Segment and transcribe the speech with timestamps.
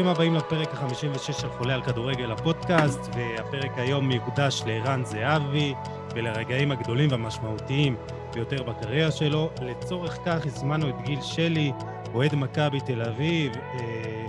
[0.00, 5.74] ברוכים הבאים לפרק ה-56 של חולה על כדורגל הפודקאסט, והפרק היום מיוקדש לערן זהבי
[6.14, 7.96] ולרגעים הגדולים והמשמעותיים
[8.34, 9.50] ביותר בקריירה שלו.
[9.62, 11.72] לצורך כך הזמנו את גיל שלי,
[12.14, 14.26] אוהד מכבי תל אביב, אה,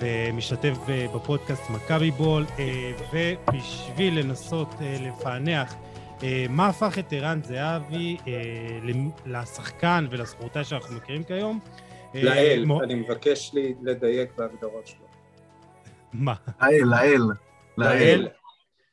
[0.00, 5.74] ומשתתף אה, בפודקאסט מכבי בול, אה, ובשביל לנסות לפענח
[6.48, 8.16] מה הפך את ערן זהבי
[9.26, 11.58] לשחקן ולספורטאי שאנחנו מכירים כיום,
[12.14, 15.06] לאל, אני מבקש לדייק בהגדרות שלו.
[16.12, 16.34] מה?
[16.60, 17.20] לאל, לאל.
[17.78, 18.28] לאל?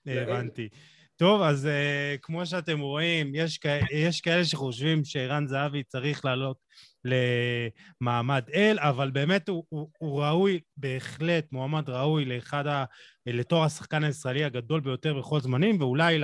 [0.07, 0.69] הבנתי.
[1.15, 6.57] טוב, אז uh, כמו שאתם רואים, יש, כ- יש כאלה שחושבים שערן זהבי צריך לעלות
[7.05, 12.85] למעמד אל, אבל באמת הוא, הוא, הוא ראוי, בהחלט מועמד ראוי לאחד ה...
[13.25, 16.19] לתואר השחקן הישראלי הגדול ביותר בכל זמנים, ואולי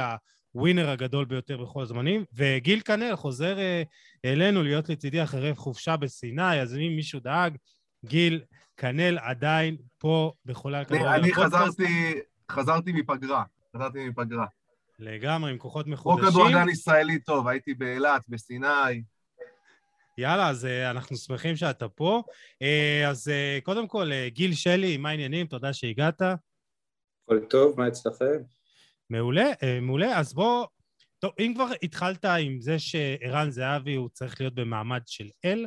[0.55, 2.25] לווינר הגדול ביותר בכל זמנים.
[2.33, 3.88] וגיל קנל חוזר uh,
[4.25, 7.57] אלינו להיות לצידי אחרי חופשה בסיני, אז אם מישהו דאג,
[8.05, 8.44] גיל
[8.75, 11.07] קנל עדיין פה בחולה הכדורגל.
[11.07, 12.19] אני חזרתי,
[12.52, 13.44] חזרתי מפגרה,
[13.75, 14.45] חזרתי מפגרה.
[14.99, 16.29] לגמרי, עם כוחות מחודשים.
[16.29, 19.03] כמו כדורגל ישראלי טוב, הייתי באילת, בסיני.
[20.17, 22.23] יאללה, אז uh, אנחנו שמחים שאתה פה.
[22.63, 23.31] Uh, אז
[23.63, 25.47] קודם כל, גיל שלי, מה העניינים?
[25.47, 26.22] תודה שהגעת.
[26.22, 28.41] הכל טוב, מה אצלכם?
[29.12, 30.20] מעולה, uh, מעולה.
[30.20, 30.66] אז בוא,
[31.20, 35.66] טוב, אם כבר התחלת עם זה שערן זהבי הוא צריך להיות במעמד של אל,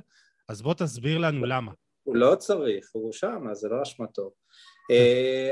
[0.48, 1.72] אז בוא תסביר לנו למה.
[2.02, 4.30] הוא לא צריך, הוא שם, אז זה לא אשמתו.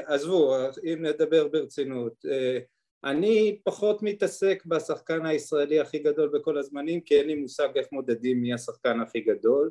[0.07, 2.63] עזבו, אם נדבר ברצינות, uh,
[3.05, 8.43] אני פחות מתעסק בשחקן הישראלי הכי גדול בכל הזמנים כי אין לי מושג איך מודדים
[8.43, 9.71] מי השחקן הכי גדול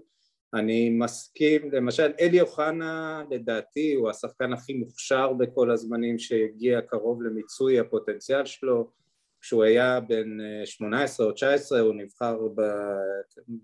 [0.53, 7.80] אני מסכים, למשל אלי אוחנה לדעתי הוא השחקן הכי מוכשר בכל הזמנים שהגיע קרוב למיצוי
[7.80, 8.91] הפוטנציאל שלו.
[9.41, 12.62] כשהוא היה בן 18 או 19 הוא נבחר ב...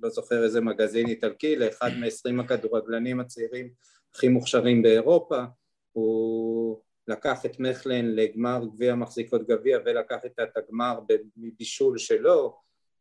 [0.02, 3.69] לא זוכר איזה מגזין איטלקי לאחד מ-20 הכדורגלנים הצעירים
[4.16, 5.44] הכי מוכשרים באירופה.
[5.92, 11.00] הוא לקח את מכלן לגמר גביע מחזיקות גביע ולקח את הגמר
[11.38, 12.59] מבישול שלו.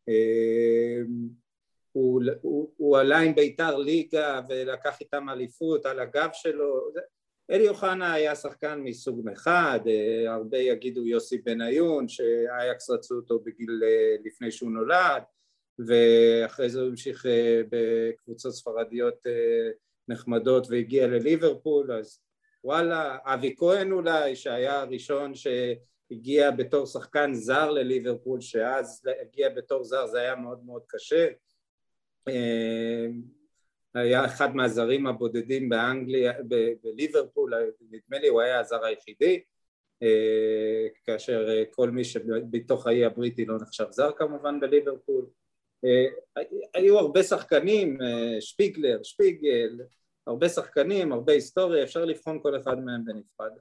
[0.08, 1.45] אמ,
[1.96, 6.90] הוא, הוא, הוא עלה עם ביתר ליגה ולקח איתם אליפות על הגב שלו
[7.50, 13.80] אלי אוחנה היה שחקן מסוג אחד, אה, הרבה יגידו יוסי בניון שאייקס רצו אותו בגיל
[13.84, 15.22] אה, לפני שהוא נולד
[15.78, 19.22] ואחרי זה הוא המשיך אה, בקבוצות ספרדיות
[20.08, 22.20] נחמדות והגיע לליברפול אז
[22.64, 30.06] וואלה, אבי כהן אולי, שהיה הראשון שהגיע בתור שחקן זר לליברפול, שאז הגיע בתור זר
[30.06, 31.28] זה היה מאוד מאוד קשה.
[32.28, 33.06] אה,
[33.94, 36.32] היה אחד מהזרים הבודדים באנגליה,
[36.82, 37.54] בליברפול,
[37.90, 39.42] נדמה לי הוא היה הזר היחידי,
[40.02, 45.26] אה, כאשר אה, כל מי שבתוך האי הבריטי לא נחשב זר כמובן בליברפול.
[46.74, 47.98] היו הרבה שחקנים,
[48.40, 49.80] שפיגלר, שפיגל,
[50.26, 53.52] הרבה שחקנים, הרבה היסטוריה, אפשר לבחון כל אחד מהם בנפרד.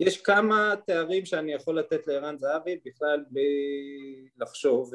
[0.00, 4.94] יש כמה תארים שאני יכול לתת לערן זהבי בכלל בלי לחשוב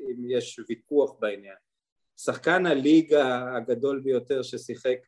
[0.00, 1.56] אם יש ויכוח בעניין.
[2.16, 4.98] שחקן הליגה הגדול ביותר ששיחק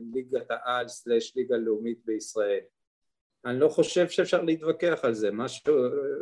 [0.00, 2.60] בליגת העל סלש ליגה לאומית בישראל.
[3.44, 5.74] אני לא חושב שאפשר להתווכח על זה, משהו,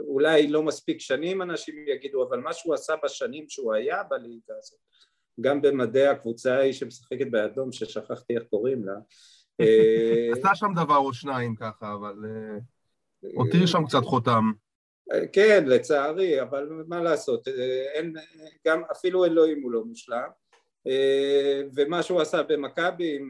[0.09, 4.79] אולי לא מספיק שנים אנשים יגידו, אבל מה שהוא עשה בשנים שהוא היה בליגה הזאת
[5.41, 8.93] גם במדעי הקבוצה ההיא שמשחקת באדום, ששכחתי איך קוראים לה.
[9.61, 12.59] אה, עשה שם דבר או שניים ככה, אבל אה,
[13.35, 14.53] הותיר שם קצת חותם.
[15.13, 17.49] אה, כן, לצערי, אבל מה לעשות,
[17.95, 18.15] אין,
[18.67, 20.29] גם אפילו אלוהים הוא לא מושלם.
[21.77, 23.29] ומה שהוא עשה במכבי עם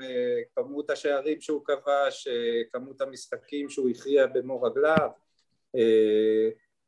[0.56, 2.28] כמות השערים שהוא כבש,
[2.72, 5.08] כמות המשחקים שהוא הכריע במו רגליו,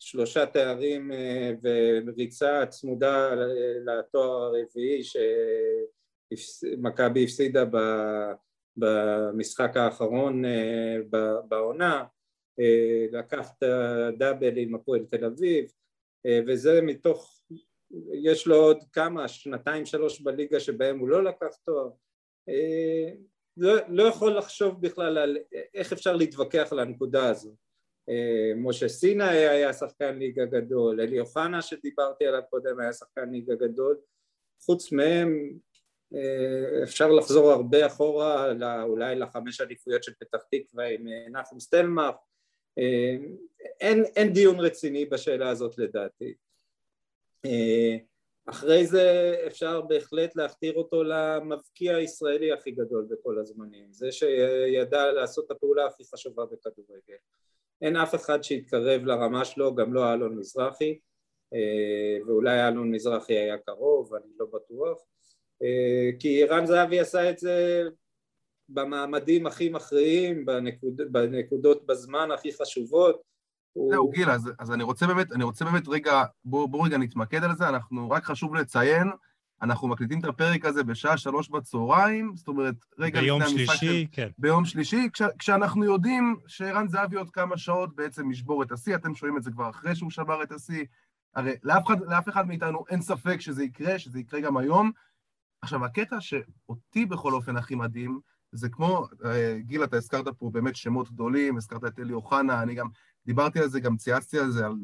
[0.00, 3.34] שלושה תארים אה, וריצה צמודה
[3.86, 5.02] לתואר הרביעי
[6.34, 7.64] שמכבי הפסידה
[8.76, 10.96] במשחק האחרון אה,
[11.48, 12.04] בעונה, אה,
[13.12, 15.72] לקח את הדאבל עם הפועל תל אביב
[16.46, 17.42] וזה מתוך,
[18.12, 21.90] יש לו עוד כמה, שנתיים שלוש בליגה שבהם הוא לא לקח תואר.
[23.56, 25.36] לא, לא יכול לחשוב בכלל על
[25.74, 27.54] איך אפשר להתווכח הנקודה הזו
[28.10, 33.54] אה, משה סיני היה שחקן ליגה גדול, אלי אוחנה שדיברתי עליו קודם היה שחקן ליגה
[33.54, 33.96] גדול,
[34.62, 35.52] חוץ מהם
[36.14, 38.52] אה, אפשר לחזור הרבה אחורה
[38.82, 42.14] אולי לחמש אליפויות של פתח תקווה עם אה, נחום סטלמך,
[43.80, 46.34] אין, אין דיון רציני בשאלה הזאת לדעתי.
[48.46, 55.46] אחרי זה אפשר בהחלט להכתיר אותו למבקיע הישראלי הכי גדול בכל הזמנים, זה שידע לעשות
[55.46, 57.16] את הפעולה הכי חשובה בכדורגל.
[57.82, 60.98] אין אף אחד שיתקרב לרמה שלו, גם לא אלון מזרחי,
[61.54, 65.04] אה, ואולי אלון מזרחי היה קרוב, אני לא בטוח,
[65.62, 67.82] אה, כי רן זהבי עשה את זה
[68.70, 73.20] במעמדים הכי מכריעים, בנקוד, בנקודות בזמן הכי חשובות.
[73.74, 74.12] זהו, הוא...
[74.12, 77.56] גיל, אז, אז אני רוצה באמת, אני רוצה באמת רגע, בואו בוא רגע נתמקד על
[77.56, 79.10] זה, אנחנו, רק חשוב לציין,
[79.62, 83.52] אנחנו מקליטים את הפרק הזה בשעה שלוש בצהריים, זאת אומרת, רגע לפני המשחק...
[83.54, 84.06] ביום שלישי, של...
[84.12, 84.28] כן.
[84.38, 89.14] ביום שלישי, כש, כשאנחנו יודעים שערן זהבי עוד כמה שעות בעצם ישבור את השיא, אתם
[89.14, 90.84] שומעים את זה כבר אחרי שהוא שבר את השיא,
[91.34, 94.90] הרי לאף אחד, לאף אחד מאיתנו אין ספק שזה יקרה, שזה יקרה גם היום.
[95.62, 98.20] עכשיו, הקטע שאותי בכל אופן הכי מדהים,
[98.52, 102.74] זה כמו, אה, גיל, אתה הזכרת פה באמת שמות גדולים, הזכרת את אלי אוחנה, אני
[102.74, 102.88] גם
[103.26, 104.74] דיברתי על זה, גם צייצתי על זה, על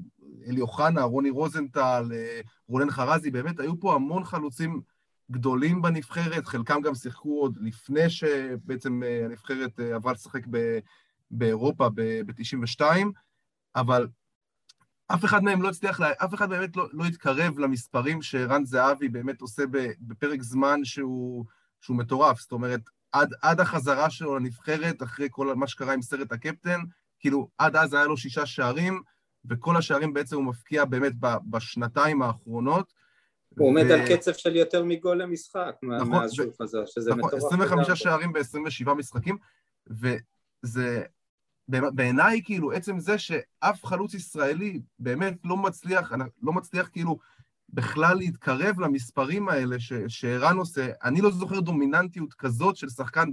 [0.47, 4.81] אלי אוחנה, רוני רוזנטל, אה, רונן חרזי, באמת היו פה המון חלוצים
[5.31, 10.43] גדולים בנבחרת, חלקם גם שיחקו עוד לפני שבעצם אה, הנבחרת עברה לשחק
[11.31, 12.83] באירופה ב-92,
[13.77, 14.09] אבל
[15.07, 19.41] אף אחד מהם לא הצליח, אף אחד באמת לא, לא התקרב למספרים שרן זהבי באמת
[19.41, 19.63] עושה
[20.01, 21.45] בפרק זמן שהוא,
[21.81, 22.41] שהוא מטורף.
[22.41, 22.81] זאת אומרת,
[23.13, 26.81] עד, עד החזרה שלו לנבחרת, אחרי כל מה שקרה עם סרט הקפטן,
[27.21, 29.03] כאילו, עד אז היה לו שישה שערים,
[29.45, 31.13] וכל השערים בעצם הוא מפקיע באמת
[31.51, 32.93] בשנתיים האחרונות.
[33.59, 33.93] הוא עומד ו...
[33.93, 37.45] על קצב של יותר מגול למשחק נכון, מאז שהוא חזר, שזה נכון, מטורף.
[37.45, 39.39] 25 שערים ב-27 משחקים,
[39.87, 41.03] וזה
[41.69, 46.13] בעיניי, כאילו, עצם זה שאף חלוץ ישראלי באמת לא מצליח,
[46.43, 47.19] לא מצליח כאילו
[47.69, 49.77] בכלל להתקרב למספרים האלה
[50.09, 53.29] שערן עושה, אני לא זוכר דומיננטיות כזאת של שחקן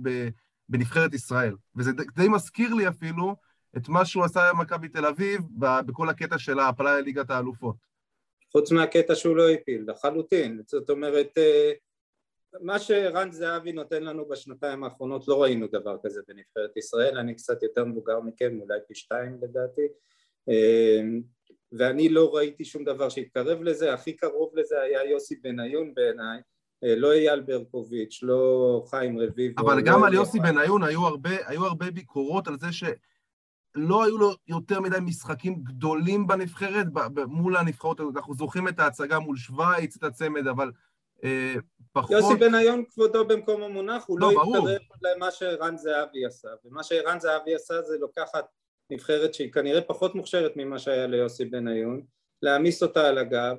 [0.69, 1.55] בנבחרת ישראל.
[1.75, 3.35] וזה די מזכיר לי אפילו
[3.77, 5.41] את מה שהוא עשה במכבי תל אביב
[5.85, 7.75] בכל הקטע של ההעפלה לליגת האלופות.
[8.51, 10.61] חוץ מהקטע שהוא לא הפיל, לחלוטין.
[10.67, 11.71] זאת אומרת, אה,
[12.61, 17.63] מה שרן זהבי נותן לנו בשנתיים האחרונות לא ראינו דבר כזה בנבחרת ישראל, אני קצת
[17.63, 19.87] יותר מבוגר מכם, אולי פי שתיים לדעתי
[20.47, 21.21] אמ,
[21.77, 26.41] ואני לא ראיתי שום דבר שהתקרב לזה, הכי קרוב לזה היה יוסי בניון בעיניי,
[26.83, 29.61] אה, לא אייל ברקוביץ', לא חיים רביבו.
[29.61, 34.17] אבל גם לא על יוסי בניון היו הרבה, היו הרבה ביקורות על זה שלא היו
[34.17, 36.87] לו יותר מדי משחקים גדולים בנבחרת
[37.27, 40.71] מול הנבחרות, אנחנו זוכרים את ההצגה מול שווייץ, את הצמד, אבל
[41.23, 41.55] אה,
[41.91, 42.11] פחות...
[42.11, 47.19] יוסי בניון כבודו במקום המונח, הוא לא, לא התקרב למה שערן זהבי עשה, ומה שערן
[47.19, 48.45] זהבי עשה זה לוקחת
[48.89, 52.01] נבחרת שהיא כנראה פחות מוכשרת ממה שהיה ליוסי בניון,
[52.41, 53.57] להעמיס אותה על הגב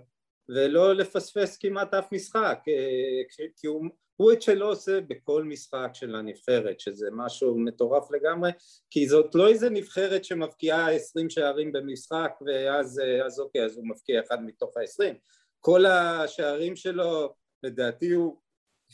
[0.49, 3.85] ולא לפספס כמעט אף משחק, אה, כי הוא,
[4.17, 8.51] הוא את שלו עושה בכל משחק של הנבחרת, שזה משהו מטורף לגמרי,
[8.91, 13.89] כי זאת לא איזה נבחרת שמבקיעה עשרים שערים במשחק ואז אה, אז אוקיי, אז הוא
[13.89, 15.15] מבקיע אחד מתוך העשרים,
[15.61, 18.37] כל השערים שלו לדעתי הוא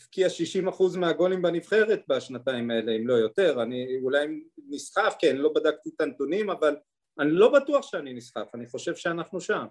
[0.00, 0.28] הבקיע
[0.68, 4.26] 60% מהגולים בנבחרת בשנתיים האלה, אם לא יותר, אני אולי
[4.68, 6.76] נסחף, כן, לא בדקתי את הנתונים, אבל
[7.18, 9.66] אני לא בטוח שאני נסחף, אני חושב שאנחנו שם.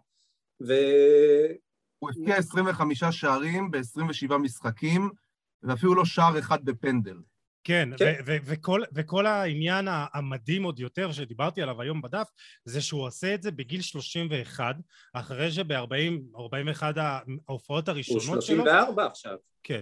[0.67, 0.73] ו...
[1.99, 5.09] הוא הבקיע 25 שערים ב-27 משחקים,
[5.63, 7.17] ואפילו לא שער אחד בפנדל.
[7.63, 8.15] כן, כן.
[8.25, 12.27] וכל, וכל העניין המדהים עוד יותר שדיברתי עליו היום בדף
[12.65, 14.75] זה שהוא עושה את זה בגיל 31
[15.13, 16.83] אחרי שב-41
[17.47, 18.57] ההופעות הראשונות שלו...
[18.57, 19.37] הוא 34 עכשיו.
[19.63, 19.81] כן.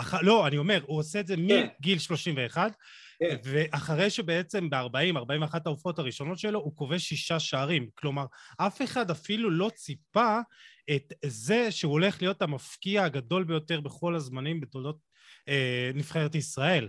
[0.00, 1.66] אח, לא, אני אומר, הוא עושה את זה כן.
[1.78, 2.72] מגיל 31
[3.18, 3.36] כן.
[3.44, 7.88] ואחרי שבעצם ב-40, 41 ההופעות הראשונות שלו הוא כובש שישה שערים.
[7.94, 8.26] כלומר,
[8.56, 10.38] אף אחד אפילו לא ציפה
[10.90, 14.98] את זה שהוא הולך להיות המפקיע הגדול ביותר בכל הזמנים בתולדות
[15.48, 16.88] אה, נבחרת ישראל.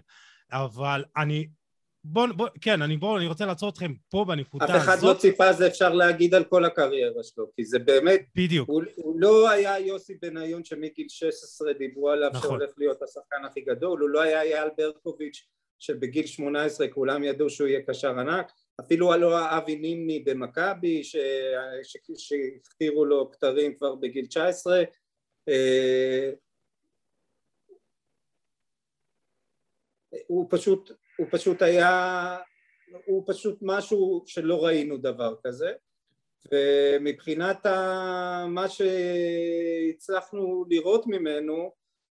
[0.51, 1.47] אבל אני...
[2.03, 4.75] בוא, בוא, כן, אני, בוא, אני רוצה לעצור אתכם פה בנקודה הזאת.
[4.75, 5.15] אף אחד הזאת.
[5.15, 8.21] לא ציפה, זה אפשר להגיד על כל הקריירה שלו, כי זה באמת...
[8.35, 8.69] בדיוק.
[8.69, 12.41] הוא, הוא לא היה יוסי בניון שמגיל 16 דיברו עליו נכון.
[12.41, 15.47] שהולך להיות השחקן הכי גדול, הוא לא היה אייל ברקוביץ'
[15.79, 21.01] שבגיל 18 כולם ידעו שהוא יהיה קשר ענק, אפילו לא אבי נימני במכבי
[22.23, 24.83] שהכתירו לו כתרים כבר בגיל 19
[30.27, 32.37] הוא פשוט, הוא פשוט היה,
[33.05, 35.71] הוא פשוט משהו שלא ראינו דבר כזה
[36.51, 37.65] ומבחינת
[38.47, 41.71] מה שהצלחנו לראות ממנו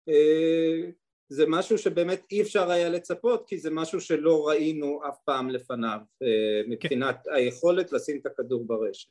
[0.09, 0.91] אה,
[1.29, 5.99] זה משהו שבאמת אי אפשר היה לצפות כי זה משהו שלא ראינו אף פעם לפניו
[6.23, 7.35] אה, מבחינת כן.
[7.35, 9.09] היכולת לשים את הכדור ברשת.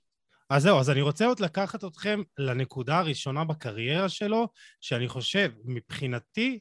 [0.49, 4.47] אז זהו, אז אני רוצה עוד לקחת אתכם לנקודה הראשונה בקריירה שלו,
[4.81, 6.59] שאני חושב, מבחינתי,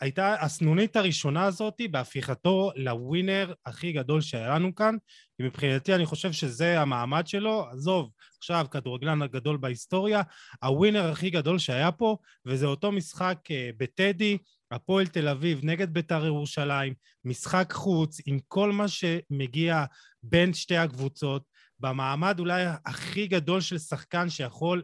[0.00, 4.96] הייתה הסנונית הראשונה הזאת בהפיכתו לווינר הכי גדול שהיה לנו כאן,
[5.40, 10.22] מבחינתי אני חושב שזה המעמד שלו, עזוב, עכשיו כדורגלן הגדול בהיסטוריה,
[10.62, 12.16] הווינר הכי גדול שהיה פה,
[12.46, 14.38] וזה אותו משחק אה, בטדי,
[14.70, 19.84] הפועל תל אביב נגד בית"ר ירושלים, משחק חוץ עם כל מה שמגיע
[20.22, 21.42] בין שתי הקבוצות,
[21.80, 24.82] במעמד אולי הכי גדול של שחקן שיכול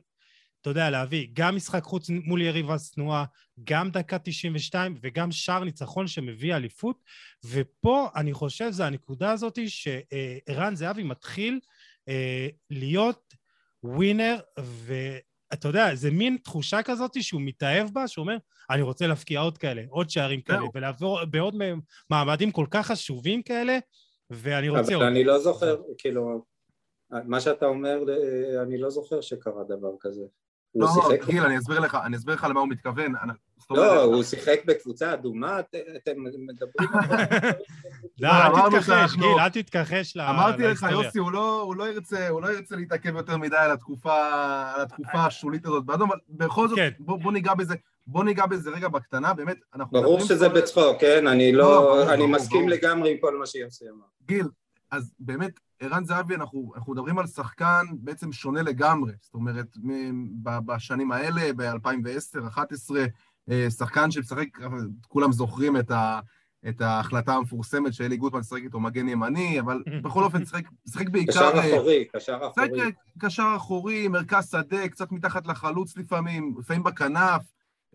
[0.67, 3.25] אתה יודע, להביא גם משחק חוץ מול יריבה שנואה,
[3.65, 6.97] גם דקה 92 וגם שער ניצחון שמביא אליפות,
[7.45, 11.61] ופה אני חושב זה הנקודה הזאת שערן זהבי מתחיל
[12.09, 13.35] אה, להיות
[13.83, 18.37] ווינר, ואתה יודע, זה מין תחושה כזאת שהוא מתאהב בה, שהוא אומר,
[18.71, 21.55] אני רוצה להפקיע עוד כאלה, עוד שערים כאלה, ולעבור בעוד
[22.11, 23.79] מעמדים כל כך חשובים כאלה,
[24.31, 25.03] ואני רוצה עוד.
[25.03, 26.45] אבל אני לא זוכר, כאילו,
[27.11, 27.99] מה שאתה אומר,
[28.63, 30.25] אני לא זוכר שקרה דבר כזה.
[30.79, 30.89] לא,
[31.27, 33.13] גיל, אני אסביר לך, אני אסביר לך למה הוא מתכוון.
[33.71, 36.13] לא, הוא שיחק בקבוצה אדומה, אתם
[36.47, 36.91] מדברים
[38.21, 40.31] לא, אל תתכחש, גיל, אל תתכחש להיסטוריה.
[40.31, 41.77] אמרתי לך, יוסי, לא, הוא
[42.43, 44.31] לא ירצה להתעכב יותר מדי על התקופה
[45.15, 46.91] השולית הזאת באדום, אבל בכל זאת, כן.
[46.99, 47.75] בוא ניגע בזה.
[48.07, 50.03] בוא ניגע בזה רגע בקטנה, באמת, אנחנו...
[50.03, 51.27] ברור שזה בצחוק, כן?
[51.27, 52.03] אני לא...
[52.13, 54.05] אני מסכים לגמרי עם כל מה שיוסי אמר.
[54.27, 54.49] גיל,
[54.91, 59.13] אז באמת, ערן זהבי, אנחנו, אנחנו מדברים על שחקן בעצם שונה לגמרי.
[59.21, 59.77] זאת אומרת,
[60.43, 62.91] בשנים האלה, ב-2010-2011,
[63.51, 64.49] אה, שחקן שמשחק,
[65.09, 66.21] כולם זוכרים את, ה,
[66.69, 70.43] את ההחלטה המפורסמת שאלי גוטמן שיחק איתו מגן ימני, אבל בכל אופן
[70.89, 71.33] שיחק בעיקר...
[71.33, 72.69] קשר אה, אחורי, קשר אחורי.
[72.77, 77.43] שיחק קשר אחורי, מרכז שדה, קצת מתחת לחלוץ לפעמים, לפעמים בכנף.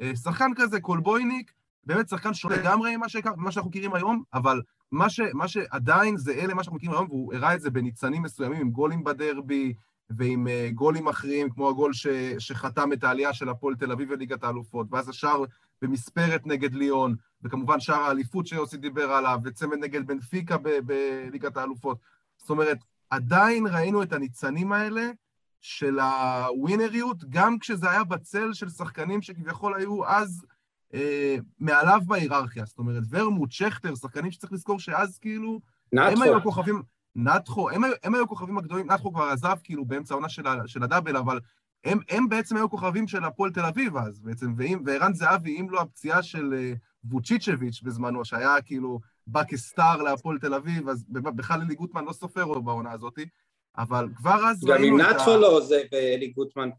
[0.01, 1.51] אה, שחקן כזה, קולבויניק,
[1.85, 4.61] באמת שחקן שונה לגמרי ממה שאנחנו מכירים היום, אבל
[4.91, 8.21] מה, ש, מה שעדיין זה אלה מה שאנחנו מכירים היום, והוא הראה את זה בניצנים
[8.21, 9.73] מסוימים, עם גולים בדרבי
[10.09, 12.07] ועם uh, גולים אחרים, כמו הגול ש,
[12.39, 15.43] שחתם את העלייה של הפועל תל אביב וליגת האלופות, ואז השער
[15.81, 21.97] במספרת נגד ליאון, וכמובן שער האליפות שיוסי דיבר עליו, וצמד נגד בנפיקה בליגת האלופות.
[22.37, 22.77] זאת אומרת,
[23.09, 25.09] עדיין ראינו את הניצנים האלה
[25.61, 30.45] של הווינריות, גם כשזה היה בצל של שחקנים שכביכול היו אז
[31.59, 35.59] מעליו בהיררכיה, זאת אומרת, ורמוט, שכטר, שחקנים שצריך לזכור שאז כאילו...
[35.93, 36.11] נתחו.
[36.11, 36.81] הם היו הכוכבים,
[37.15, 41.17] נתחו, הם, הם היו הכוכבים הגדולים, נתחו כבר עזב כאילו באמצע העונה של, של הדאבל,
[41.17, 41.39] אבל
[41.83, 45.69] הם, הם בעצם היו כוכבים של הפועל תל אביב אז בעצם, ואם, וערן זהבי, אם
[45.69, 46.77] לא הפציעה של uh,
[47.11, 52.43] ווצ'יצ'ביץ' בזמנו, שהיה כאילו בא כסטאר להפועל תל אביב, אז בכלל אלי גוטמן לא סופר
[52.43, 53.19] אותו בעונה הזאת,
[53.77, 54.67] אבל כבר אז ה...
[54.67, 56.69] גם אם נתחו לא זה ואלי גוטמן,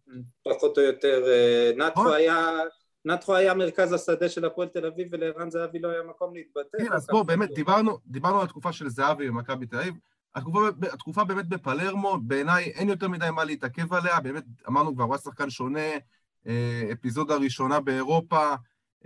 [0.44, 2.12] פחות או יותר, אה, נתחו נכון.
[2.14, 2.48] היה...
[3.04, 6.78] נתחו היה מרכז השדה של הפועל תל אביב ולערן זהבי לא היה מקום להתבטא.
[6.78, 9.94] כן, אז בוא, באמת, דיברנו, דיברנו על התקופה של זהבי במכבי תל אביב.
[10.34, 15.14] התקופה, התקופה באמת בפלרמו, בעיניי אין יותר מדי מה להתעכב עליה, באמת, אמרנו כבר, הוא
[15.14, 15.88] היה שחקן שונה,
[16.46, 18.54] אה, אפיזודה ראשונה באירופה,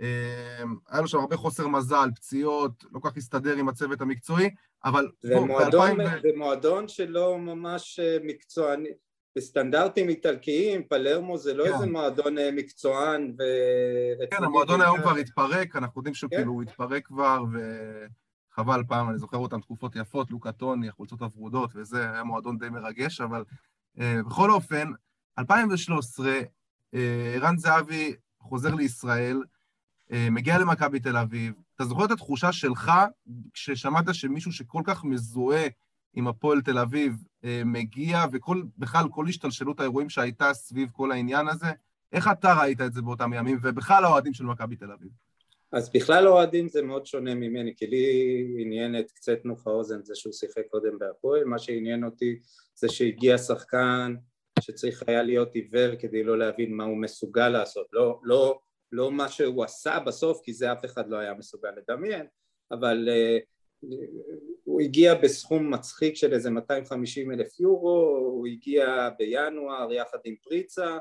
[0.01, 4.49] אה, היה לו שם הרבה חוסר מזל, פציעות, לא כל כך הסתדר עם הצוות המקצועי,
[4.85, 5.07] אבל...
[5.21, 8.89] זה בוא, מועדון, זה מועדון שלא ממש אה, מקצועני,
[9.37, 11.73] בסטנדרטים איטלקיים, פלרמו זה לא כן.
[11.73, 13.43] איזה מועדון אה, מקצוען ו...
[14.31, 16.37] כן, המועדון היום כבר התפרק, אנחנו יודעים שהוא כן.
[16.37, 22.11] כאילו התפרק כבר, וחבל פעם, אני זוכר אותם תקופות יפות, לוקה טוני, החולצות הוורודות וזה,
[22.11, 23.43] היה מועדון די מרגש, אבל
[23.97, 24.91] uh, בכל אופן,
[25.39, 26.31] 2013,
[26.93, 29.41] אה, ערן uh, זהבי חוזר לישראל,
[30.09, 31.53] uh, מגיע למכבי תל אביב.
[31.75, 32.91] אתה זוכר את התחושה שלך
[33.53, 35.67] כששמעת שמישהו שכל כך מזוהה
[36.17, 41.67] עם הפועל תל אביב אה, מגיע, ובכלל כל השתלשלות האירועים שהייתה סביב כל העניין הזה,
[42.13, 45.09] איך אתה ראית את זה באותם ימים, ובכלל האוהדים של מכבי תל אביב?
[45.71, 48.05] אז בכלל האוהדים זה מאוד שונה ממני, כי לי
[48.59, 52.39] עניין את קצת נוף האוזן זה שהוא שיחק קודם בהפועל, מה שעניין אותי
[52.75, 54.15] זה שהגיע שחקן
[54.59, 58.59] שצריך היה להיות עיוור כדי לא להבין מה הוא מסוגל לעשות, לא, לא,
[58.91, 62.25] לא מה שהוא עשה בסוף, כי זה אף אחד לא היה מסוגל לדמיין,
[62.71, 63.57] אבל uh,
[64.77, 70.97] הוא הגיע בסכום מצחיק של איזה 250 אלף יורו, הוא הגיע בינואר יחד עם פריצה,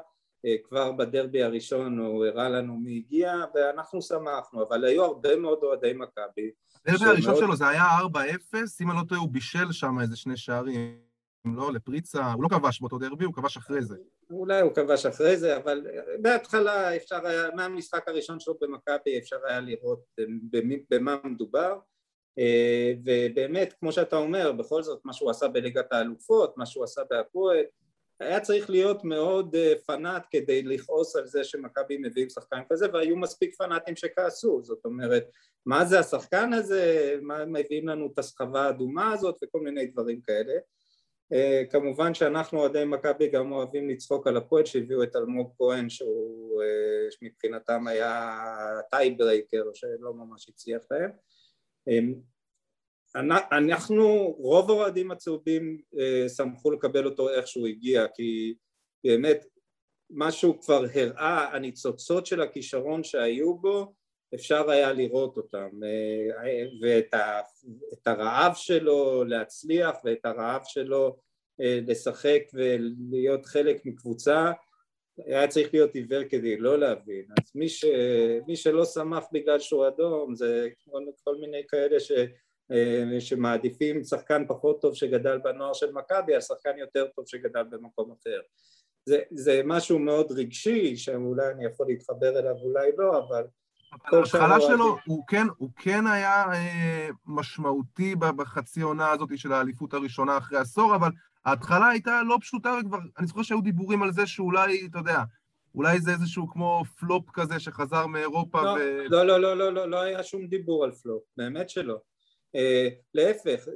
[0.47, 5.59] אה, כבר בדרבי הראשון הוא הראה לנו מי הגיע ואנחנו שמחנו, אבל היו הרבה מאוד
[5.62, 6.50] אוהדי מכבי.
[6.87, 10.37] הדרבי הראשון שלו זה היה 4-0, אם אני לא טועה הוא בישל שם איזה שני
[10.37, 10.99] שערים,
[11.56, 13.97] לא, לפריצה, הוא לא כבש באותו דרבי, הוא כבש אחרי זה.
[14.30, 15.87] אולי הוא כבש אחרי זה, אבל
[16.23, 20.00] בהתחלה אפשר היה, מהמשחק הראשון שלו במכבי אפשר היה לראות
[20.90, 21.78] במה מדובר.
[22.38, 27.02] אה, ובאמת, כמו שאתה אומר, בכל זאת מה שהוא עשה בליגת האלופות, מה שהוא עשה
[27.11, 27.64] בהפועל,
[28.21, 33.16] היה צריך להיות מאוד אה, פנאט כדי לכעוס על זה שמכבי מביאים שחקן כזה והיו
[33.16, 34.62] מספיק פנאטים שכעסו.
[34.62, 35.31] זאת אומרת
[35.66, 40.55] מה זה השחקן הזה, מה מביאים לנו את הסחבה האדומה הזאת וכל מיני דברים כאלה.
[41.33, 46.62] אה, כמובן שאנחנו אוהדי מכבי גם אוהבים לצחוק על הפועל שהביאו את אלמוג כהן שהוא
[47.23, 48.40] מבחינתם היה
[48.90, 51.11] טייברייקר שלא ממש הצליח להם.
[51.11, 51.36] אמ,
[53.52, 58.55] אנחנו, רוב האוהדים הצהובים אה, שמחו לקבל אותו איך שהוא הגיע כי
[59.05, 59.47] באמת
[60.11, 63.95] מה שהוא כבר הראה, הניצוצות של הכישרון שהיו בו
[64.35, 71.16] אפשר היה לראות אותם אה, ואת הרעב שלו להצליח ואת הרעב שלו
[71.61, 74.52] אה, לשחק ולהיות חלק מקבוצה
[75.25, 77.85] היה צריך להיות עיוור כדי לא להבין, אז מי, ש,
[78.46, 80.68] מי שלא שמח בגלל שהוא אדום זה
[81.25, 82.12] כל, מיני כאלה ש,
[82.73, 88.12] אה, שמעדיפים שחקן פחות טוב שגדל בנוער של מכבי על שחקן יותר טוב שגדל במקום
[88.12, 88.40] אחר.
[89.04, 93.44] זה, זה משהו מאוד רגשי שאולי אני יכול להתחבר אליו אולי לא, אבל
[94.12, 100.38] ההתחלה שלו, הוא כן, הוא כן היה אה, משמעותי בחצי עונה הזאת של האליפות הראשונה
[100.38, 101.11] אחרי עשור, אבל
[101.47, 105.19] ההתחלה הייתה לא פשוטה, וכבר, אני זוכר שהיו דיבורים על זה שאולי, אתה יודע,
[105.75, 109.05] אולי זה איזשהו כמו פלופ כזה שחזר מאירופה לא, ו...
[109.09, 111.99] לא, לא, לא, לא, לא, לא היה שום דיבור על פלופ, באמת שלא.
[112.55, 113.69] אה, להפך,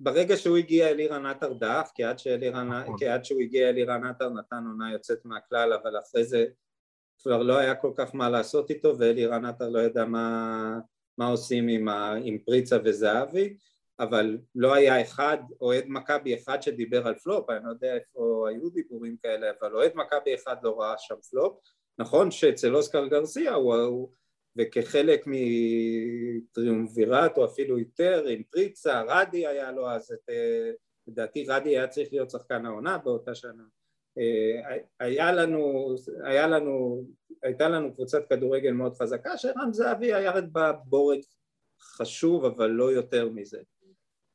[0.00, 2.98] ברגע שהוא הגיע אלירן עטר דאף, כי עד, שאלירן, נכון.
[2.98, 6.46] כי עד שהוא הגיע אלירן עטר נתן עונה יוצאת מהכלל, אבל אחרי זה
[7.22, 10.78] כבר לא היה כל כך מה לעשות איתו, ואלירן עטר לא ידע מה,
[11.18, 13.56] מה עושים עם, ה, עם פריצה וזהבי,
[14.00, 18.70] אבל לא היה אחד, אוהד מכבי אחד שדיבר על פלופ, אני לא יודע איפה היו
[18.70, 21.58] דיבורים כאלה, אבל אוהד מכבי אחד לא ראה שם פלופ.
[21.98, 24.08] נכון שאצל אוסקר גרסיה הוא, הוא
[24.58, 30.70] וכחלק מטריומווירט או אפילו יותר עם פריצה, רדי היה לו אז את, אה,
[31.06, 33.64] לדעתי רדי היה צריך להיות שחקן העונה באותה שנה.
[34.18, 37.04] אה, היה לנו, היה לנו,
[37.42, 41.20] הייתה לנו קבוצת כדורגל מאוד חזקה שרן זהבי היה בה בורג
[41.80, 43.58] חשוב אבל לא יותר מזה.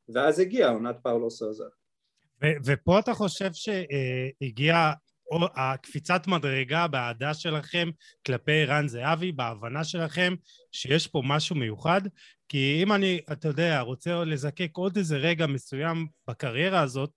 [0.10, 1.63] ואז הגיעה עונת פאולו סוזה.
[2.65, 4.91] ופה אתה חושב שהגיע
[5.55, 7.89] הקפיצת מדרגה באהדה שלכם
[8.25, 10.36] כלפי רן זהבי, בהבנה שלכם
[10.72, 12.01] שיש פה משהו מיוחד?
[12.50, 17.10] כי אם אני, אתה יודע, רוצה לזקק עוד איזה רגע מסוים בקריירה הזאת,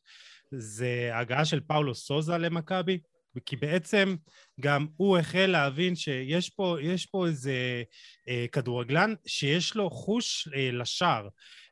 [0.53, 2.99] זה הגעה של פאולו סוזה למכבי,
[3.47, 4.17] כי בעצם
[4.61, 6.77] גם הוא החל להבין שיש פה,
[7.11, 7.83] פה איזה
[8.29, 11.29] אה, כדורגלן שיש לו חוש אה, לשער.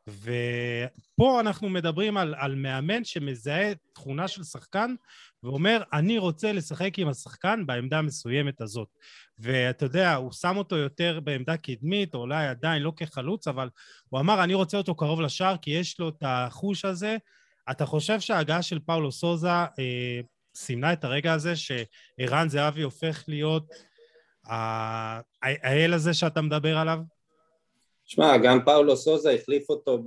[0.08, 4.94] ופה אנחנו מדברים על, על מאמן שמזהה תכונה של שחקן
[5.42, 8.88] ואומר, אני רוצה לשחק עם השחקן בעמדה המסוימת הזאת.
[9.38, 13.68] ואתה יודע, הוא שם אותו יותר בעמדה קדמית, או אולי עדיין לא כחלוץ, אבל
[14.08, 17.16] הוא אמר, אני רוצה אותו קרוב לשער, כי יש לו את החוש הזה.
[17.70, 20.20] אתה חושב שההגעה של פאולו סוזה אה,
[20.56, 23.72] סימנה את הרגע הזה שערן זהבי הופך להיות
[25.42, 26.98] האל הזה שאתה מדבר עליו?
[28.06, 29.98] שמע, גם פאולו סוזה החליף אותו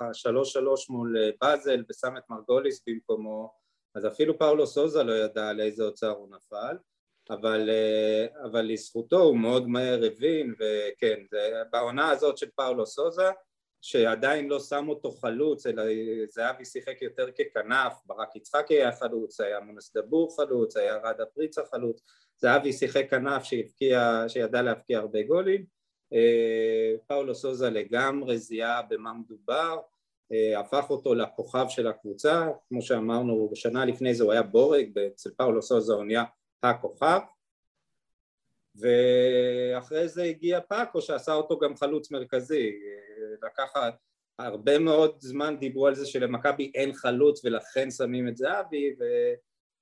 [0.00, 3.52] בשלוש שלוש מול אה, באזל ושם את מרגוליס במקומו,
[3.94, 6.76] אז אפילו פאולו סוזה לא ידע על איזה אוצר הוא נפל,
[7.30, 11.20] אבל, אה, אבל לזכותו הוא מאוד מהר הבין, וכן,
[11.70, 13.30] בעונה הזאת של פאולו סוזה,
[13.80, 15.82] שעדיין לא שם אותו חלוץ, אלא
[16.28, 21.62] זהבי שיחק יותר ככנף, ברק יצחקי היה חלוץ, היה מונס דבור חלוץ, היה רדה פריצה
[21.70, 22.00] חלוץ,
[22.36, 23.42] זהבי שיחק כנף
[24.28, 25.66] שידע להבקיע הרבה גולים אה,
[27.06, 29.78] פאולו סוזה לגמרי זיהה במה מדובר,
[30.32, 35.30] אה, הפך אותו לכוכב של הקבוצה, כמו שאמרנו, בשנה לפני זה הוא היה בורג, אצל
[35.36, 36.24] פאולו סוזה הוא נהיה
[36.62, 37.20] הכוכב,
[38.74, 43.72] ואחרי זה הגיע פאקו שעשה אותו גם חלוץ מרכזי, אה, לקח
[44.38, 48.94] הרבה מאוד זמן דיברו על זה שלמכבי אין חלוץ ולכן שמים את זהבי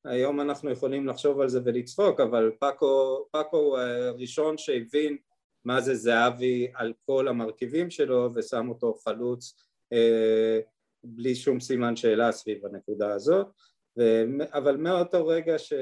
[0.05, 5.16] והיום אנחנו יכולים לחשוב על זה ולצחוק אבל פאקו, פאקו הוא הראשון שהבין
[5.64, 9.55] מה זה זהבי על כל המרכיבים שלו ושם אותו חלוץ
[9.92, 10.61] אה,
[11.05, 13.46] בלי שום סימן שאלה סביב הנקודה הזאת
[13.99, 14.03] ו...
[14.53, 15.73] אבל מאותו רגע ש...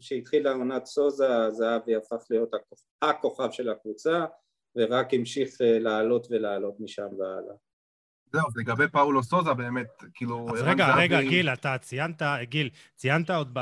[0.00, 2.50] שהתחילה עונת סוזה זהבי הפך להיות
[3.02, 4.24] הכוכב של הקבוצה
[4.76, 7.54] ורק המשיך אה, לעלות ולעלות משם והלאה.
[8.32, 10.46] זהו, לגבי פאולו סוזה באמת, כאילו...
[10.54, 13.58] אז רגע, רגע, גיל, אתה ציינת, גיל, ציינת עוד ב,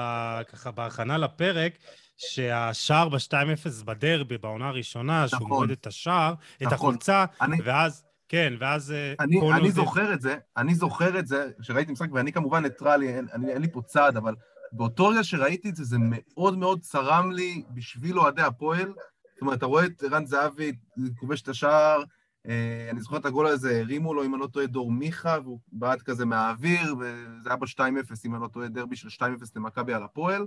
[0.48, 1.72] ככה בהכנה לפרק,
[2.20, 8.04] שהשער ב-2-0 בדרבי, בעונה הראשונה, נכון, שהוא מוריד את השער, נכון, את החולצה, אני, ואז,
[8.28, 8.92] כן, ואז...
[8.92, 9.74] אה, אני, אני זה...
[9.74, 13.62] זוכר את זה, אני זוכר את זה, שראיתי משחק, ואני כמובן ניטרלי, אין, אני, אין
[13.62, 14.34] לי פה צעד, אבל
[14.72, 18.88] באותו רגע שראיתי את זה, זה מאוד מאוד צרם לי בשביל אוהדי הפועל.
[18.88, 20.72] זאת אומרת, אתה רואה את ערן זהבי
[21.18, 22.02] כובש את השער,
[22.48, 25.58] אה, אני זוכר את הגול הזה, הרימו לו, אם אני לא טועה, דור מיכה, והוא
[25.72, 27.82] בעט כזה מהאוויר, וזה היה ב-2-0,
[28.24, 29.22] אם אני לא טועה, דרבי של 2-0
[29.56, 30.46] למכבי על הפועל.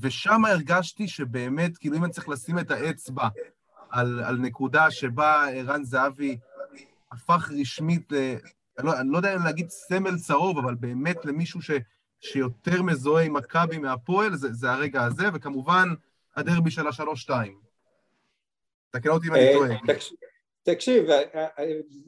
[0.00, 3.28] ושם הרגשתי שבאמת, כאילו אם אני צריך לשים את האצבע
[3.90, 6.38] על, על נקודה שבה ערן זהבי
[7.12, 8.12] הפך רשמית,
[8.78, 11.70] אני, לא, אני לא יודע אם להגיד סמל צהוב, אבל באמת למישהו ש,
[12.20, 15.88] שיותר מזוהה עם מכבי מהפועל, זה, זה הרגע הזה, וכמובן
[16.36, 17.58] הדרבי של השלוש-שתיים.
[18.90, 19.96] תקן אותי אם אני אה, טועה.
[20.66, 21.64] תקשיב, אה, אה,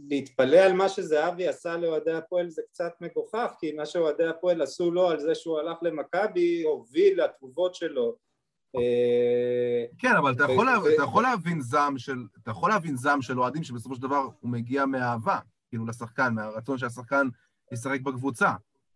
[0.09, 4.90] להתפלא על מה שזהבי עשה לאוהדי הפועל זה קצת מגוחך, כי מה שאוהדי הפועל עשו
[4.90, 8.16] לו על זה שהוא הלך למכבי, הוביל לתגובות שלו.
[8.77, 10.44] אה, כן, אבל אתה
[11.03, 14.87] יכול, להבין זעם של, אתה יכול להבין זעם של אוהדים שבסופו של דבר הוא מגיע
[14.87, 17.29] מאהבה, כאילו לשחקן, מהרצון שהשחקן
[17.73, 18.51] ישחק בקבוצה.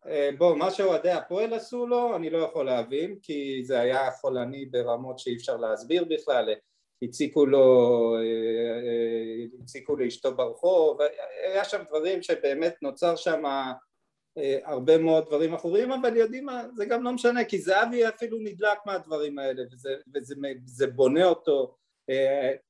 [0.07, 4.67] אה, בוא, מה שאוהדי הפועל עשו לו, אני לא יכול להבין, כי זה היה חולני
[4.67, 6.49] ברמות שאי אפשר להסביר בכלל,
[7.03, 8.17] הציקו לו,
[9.63, 10.99] הציקו לאשתו ברחוב,
[11.53, 13.43] היה שם דברים שבאמת נוצר שם
[14.65, 18.79] הרבה מאוד דברים אחרים, אבל יודעים מה, זה גם לא משנה, כי זהבי אפילו נדלק
[18.87, 20.35] מהדברים האלה, וזה, וזה
[20.67, 21.77] וזה בונה אותו.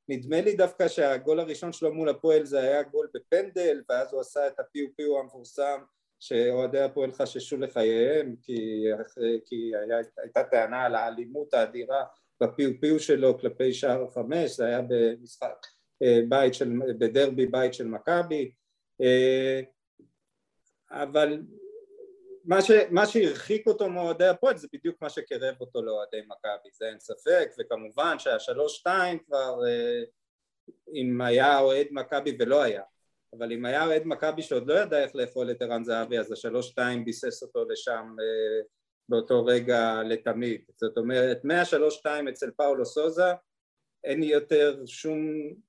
[0.08, 4.46] נדמה לי דווקא שהגול הראשון שלו מול הפועל זה היה גול בפנדל, ואז הוא עשה
[4.46, 5.80] את הפיו פיו המפורסם
[6.20, 8.84] שאוהדי הפועל חששו לחייהם כי,
[9.46, 12.04] כי היה, הייתה טענה על האלימות האדירה
[12.42, 15.66] בפיו פיו שלו כלפי שער חמש, זה היה במשחק
[16.02, 18.52] אה, בית של, בדרבי בית של מכבי.
[19.02, 19.60] אה,
[20.90, 21.42] אבל
[22.44, 26.88] מה, ש, מה שהרחיק אותו מאוהדי הפועל זה בדיוק מה שקרב אותו לאוהדי מכבי, זה
[26.88, 30.02] אין ספק, וכמובן שהשלוש שתיים כבר אה,
[30.94, 32.82] אם היה אוהד מכבי ולא היה
[33.38, 36.68] אבל אם היה אוהד מכבי שעוד לא ידע איך לאכול את ערן זהבי אז השלוש
[36.68, 38.16] שתיים ביסס אותו לשם
[39.12, 40.60] באותו רגע לתמיד.
[40.76, 43.32] זאת אומרת מהשלוש שתיים אצל פאולו סוזה
[44.04, 45.18] אין יותר שום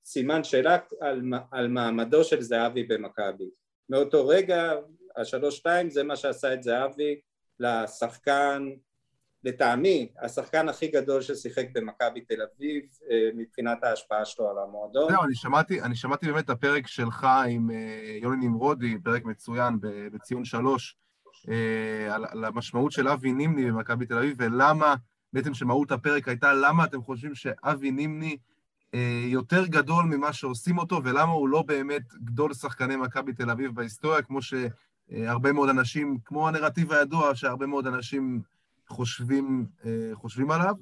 [0.04, 3.50] סימן שאלה על, על מעמדו של זהבי במכבי.
[3.88, 4.72] מאותו רגע
[5.16, 7.20] השלוש שתיים זה מה שעשה את זהבי
[7.60, 8.70] לשחקן
[9.44, 15.10] לטעמי השחקן הכי גדול ששיחק במכבי תל אביב אה, מבחינת ההשפעה שלו על המועדון.
[15.10, 19.78] זהו, אני שמעתי, אני שמעתי באמת את הפרק שלך עם אה, יוני נמרודי, פרק מצוין
[20.12, 20.96] בציון שלוש,
[22.10, 24.94] על, על המשמעות של אבי נימני במכבי תל אביב, ולמה,
[25.32, 28.36] בעצם שמהות הפרק הייתה למה אתם חושבים שאבי נימני
[29.26, 34.22] יותר גדול ממה שעושים אותו, ולמה הוא לא באמת גדול שחקני מכבי תל אביב בהיסטוריה,
[34.22, 38.42] כמו שהרבה מאוד אנשים, כמו הנרטיב הידוע, שהרבה מאוד אנשים
[38.88, 40.74] חושבים, אה, חושבים עליו.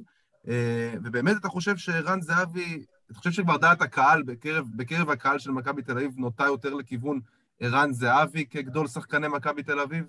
[0.48, 5.50] אה, ובאמת אתה חושב שרן זהבי, אתה חושב שכבר דעת הקהל, בקרב, בקרב הקהל של
[5.50, 7.20] מכבי תל אביב, נוטה יותר לכיוון
[7.60, 10.04] ערן זהבי כגדול שחקני מכבי תל אביב?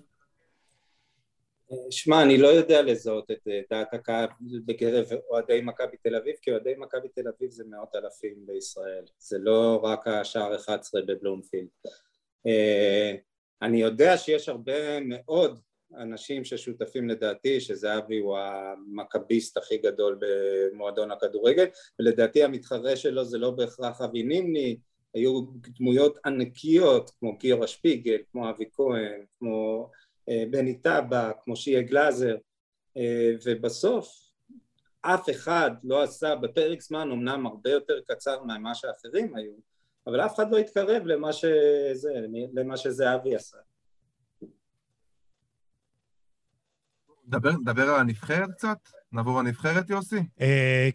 [1.90, 4.26] שמע, אני לא יודע לזהות את אה, דעת הקהל
[4.64, 9.38] בקרב אוהדי מכבי תל אביב, כי אוהדי מכבי תל אביב זה מאות אלפים בישראל, זה
[9.38, 11.68] לא רק השער 11 בבלומפילד.
[13.62, 15.60] אני יודע שיש הרבה מאוד
[15.96, 21.66] אנשים ששותפים לדעתי שזהבי הוא המכביסט הכי גדול במועדון הכדורגל
[21.98, 24.76] ולדעתי המתחרה שלו זה לא בהכרח אבי נימני
[25.14, 25.40] היו
[25.78, 32.36] דמויות ענקיות כמו גיורא שפיגל, כמו אבי כהן, כמו אה, בני טבא, כמו שיה גלאזר
[32.96, 34.24] אה, ובסוף
[35.00, 39.52] אף אחד לא עשה בפרק זמן אמנם הרבה יותר קצר ממה שאחרים היו
[40.06, 42.12] אבל אף אחד לא התקרב למה, שזה,
[42.54, 43.56] למה שזהבי עשה
[47.26, 48.78] דבר, דבר על הנבחרת קצת?
[49.12, 50.16] נעבור לנבחרת, יוסי?
[50.16, 50.42] Uh,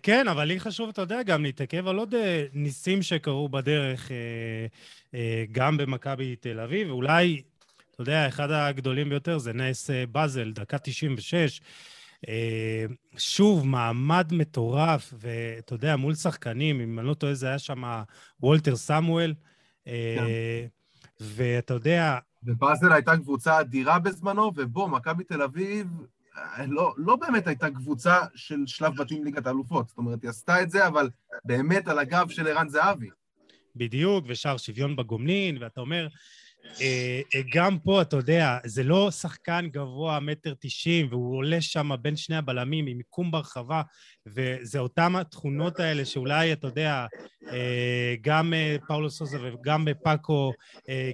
[0.03, 2.15] כן, אבל לי חשוב, אתה יודע, גם להתעכב על עוד
[2.53, 4.11] ניסים שקרו בדרך,
[5.51, 6.89] גם במכבי תל אביב.
[6.89, 7.41] אולי,
[8.01, 11.61] אתה יודע, אחד הגדולים ביותר זה נס uh, באזל, דקה 96.
[12.25, 12.29] Uh,
[13.17, 17.83] שוב, מעמד מטורף, ואתה יודע, מול שחקנים, אם אני לא טועה, זה היה שם
[18.39, 19.33] וולטר סמואל.
[19.85, 20.25] Uh, כן.
[21.19, 22.17] ואתה יודע...
[22.43, 25.87] ובאזל הייתה קבוצה אדירה בזמנו, ובוא, מכבי תל אביב
[26.67, 29.87] לא, לא באמת הייתה קבוצה של שלב בתים ליגת האלופות.
[29.87, 31.09] זאת אומרת, היא עשתה את זה, אבל
[31.45, 33.09] באמת על הגב של ערן זהבי.
[33.75, 36.38] בדיוק, ושאר שוויון בגומלין, ואתה אומר, אה, אה,
[37.53, 42.35] גם פה, אתה יודע, זה לא שחקן גבוה, מטר תשעים, והוא עולה שם בין שני
[42.35, 43.81] הבלמים עם מיקום ברחבה,
[44.27, 47.05] וזה אותן התכונות האלה שאולי, אתה יודע,
[47.51, 48.53] אה, גם
[48.87, 50.53] פאולו סוזה וגם פאקו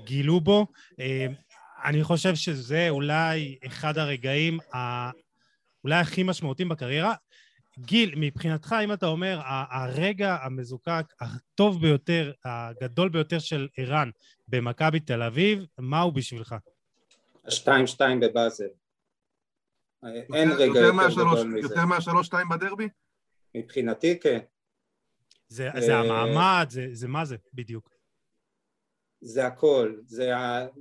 [0.05, 0.67] גילו בו.
[1.85, 5.09] אני חושב שזה אולי אחד הרגעים ה...
[5.83, 7.13] אולי הכי משמעותיים בקריירה.
[7.79, 14.09] גיל, מבחינתך, אם אתה אומר, הרגע המזוקק הטוב ביותר, הגדול ביותר של ערן
[14.47, 16.55] במכבי תל אביב, מה הוא בשבילך?
[17.45, 18.67] השתיים שתיים בבאזל.
[20.33, 21.59] אין רגע יותר גדול מזה.
[21.59, 22.89] יותר מהשלוש-שתיים בדרבי?
[23.55, 24.39] מבחינתי כן.
[25.47, 27.89] זה, זה אה, המעמד, זה, זה מה זה בדיוק?
[29.21, 30.31] זה הכל, זה,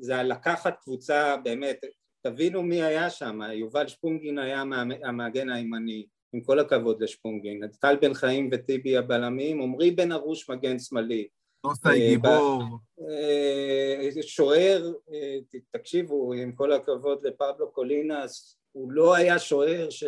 [0.00, 1.80] זה לקחת קבוצה באמת,
[2.22, 4.62] תבינו מי היה שם, יובל שפונגין היה
[5.04, 10.78] המאגן הימני, עם כל הכבוד לשפונגין, טל בן חיים וטיבי הבלמים, עמרי בן ארוש מגן
[10.78, 11.28] שמאלי.
[11.64, 12.62] נוסטי אה, גיבור.
[13.00, 15.38] אה, שוער, אה,
[15.70, 20.04] תקשיבו, עם כל הכבוד לפבלו קולינס, הוא לא היה שוער ש,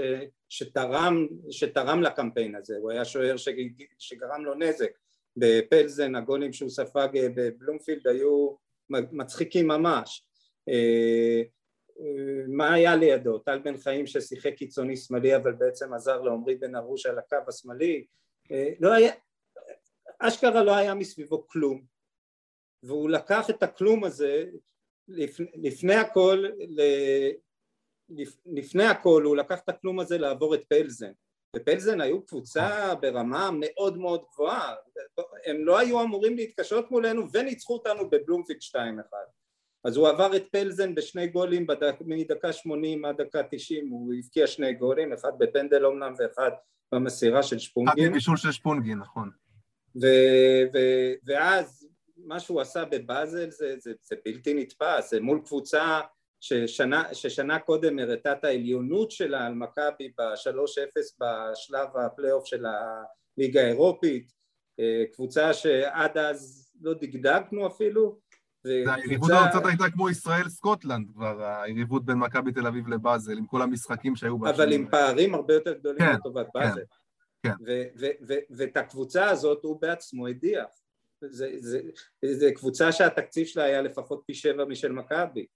[0.49, 3.49] שתרם, שתרם לקמפיין הזה, הוא היה שוער ש,
[3.99, 4.91] שגרם לו נזק.
[5.37, 8.55] בפלזן הגולים שהוא ספג בבלומפילד היו
[8.91, 10.27] מצחיקים ממש
[12.49, 13.39] מה היה לידו?
[13.39, 18.07] טל בן חיים ששיחק קיצוני שמאלי אבל בעצם עזר לעמרי בן ארוש על הקו השמאלי.
[18.81, 19.13] לא היה,
[20.19, 21.85] אשכרה לא היה מסביבו כלום.
[22.83, 24.45] והוא לקח את הכלום הזה
[25.09, 26.45] לפני, לפני הכל
[28.47, 31.13] לפני הכל הוא לקח את הכלום הזה לעבור את פלזן.
[31.57, 34.75] ופלזן היו קבוצה ברמה מאוד מאוד גבוהה.
[35.47, 38.77] הם לא היו אמורים להתקשות מולנו וניצחו אותנו בבלומפיד 2-1
[39.87, 44.47] אז הוא עבר את פלזן בשני גולים בדק, מדקה 80 עד דקה 90 הוא הבקיע
[44.47, 46.51] שני גולים אחד בפנדל אומנם ואחד
[46.93, 49.31] במסירה של שפונגין אחד בבישול של שפונגין נכון
[50.03, 56.01] ו- ו- ואז מה שהוא עשה בבאזל זה, זה, זה בלתי נתפס, זה מול קבוצה
[56.41, 64.33] ששנה, ששנה קודם הראתה את העליונות שלה על מכבי ב-3-0 בשלב הפלייאוף של הליגה האירופית,
[64.81, 68.26] אה, קבוצה שעד אז לא דגדגנו אפילו.
[68.67, 73.63] היריבות הזאת הייתה כמו ישראל סקוטלנד כבר, היריבות בין מכבי תל אביב לבאזל, עם כל
[73.63, 74.51] המשחקים שהיו בה.
[74.51, 76.81] אבל עם פערים הרבה יותר גדולים כן, לטובת כן, באזל.
[77.43, 77.53] כן.
[78.51, 80.69] ואת הקבוצה הזאת הוא בעצמו הדיח.
[82.25, 85.47] זו קבוצה שהתקציב שלה היה לפחות פי שבע משל מכבי.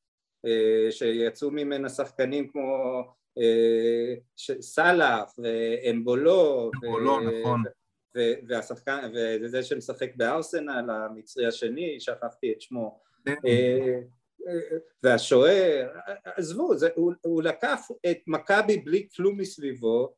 [0.47, 3.03] אה, שיצאו ממנה שחקנים כמו
[3.39, 4.15] אה,
[4.61, 7.63] סאלח ואמבולו אמבולו, נכון
[8.49, 9.11] והשחקן,
[9.43, 13.35] וזה שמשחק בארסנל, המצרי השני, שכחתי את שמו כן.
[13.47, 14.01] אה,
[15.03, 15.89] והשוער,
[16.25, 20.15] עזבו, זה, הוא, הוא לקח את מכבי בלי כלום מסביבו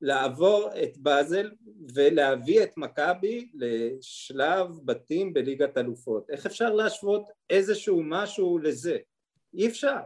[0.00, 1.50] לעבור את באזל
[1.94, 6.30] ולהביא את מכבי לשלב בתים בליגת אלופות.
[6.30, 8.96] איך אפשר להשוות איזשהו משהו לזה?
[9.54, 9.98] אי אפשר.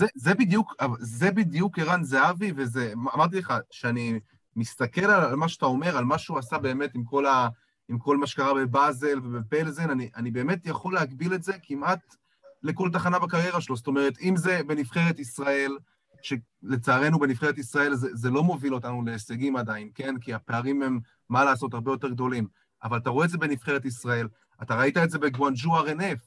[0.00, 4.20] זה, זה בדיוק, זה בדיוק ערן זהבי, וזה, אמרתי לך, שאני
[4.56, 7.48] מסתכל על מה שאתה אומר, על מה שהוא עשה באמת עם כל, ה,
[7.88, 12.16] עם כל מה שקרה בבאזל ובפלזן, אני, אני באמת יכול להגביל את זה כמעט
[12.62, 13.76] לכל תחנה בקריירה שלו.
[13.76, 15.76] זאת אומרת, אם זה בנבחרת ישראל,
[16.22, 20.18] שלצערנו בנבחרת ישראל זה, זה לא מוביל אותנו להישגים עדיין, כן?
[20.20, 22.46] כי הפערים הם, מה לעשות, הרבה יותר גדולים.
[22.84, 24.28] אבל אתה רואה את זה בנבחרת ישראל,
[24.62, 26.18] אתה ראית את זה בגואנג'ו RNF,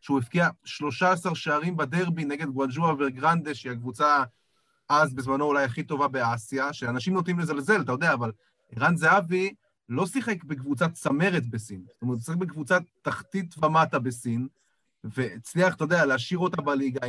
[0.00, 4.24] שהוא הבקיע 13 שערים בדרבי נגד גואנג'ואה וגרנדה, שהיא הקבוצה
[4.88, 8.32] אז בזמנו אולי הכי טובה באסיה, שאנשים נוטים לזלזל, אתה יודע, אבל
[8.76, 9.54] ערן זהבי
[9.88, 14.48] לא שיחק בקבוצת צמרת בסין, זאת אומרת, הוא שיחק בקבוצת תחתית ומטה בסין,
[15.04, 17.00] והצליח, אתה יודע, להשאיר אותה בליגה,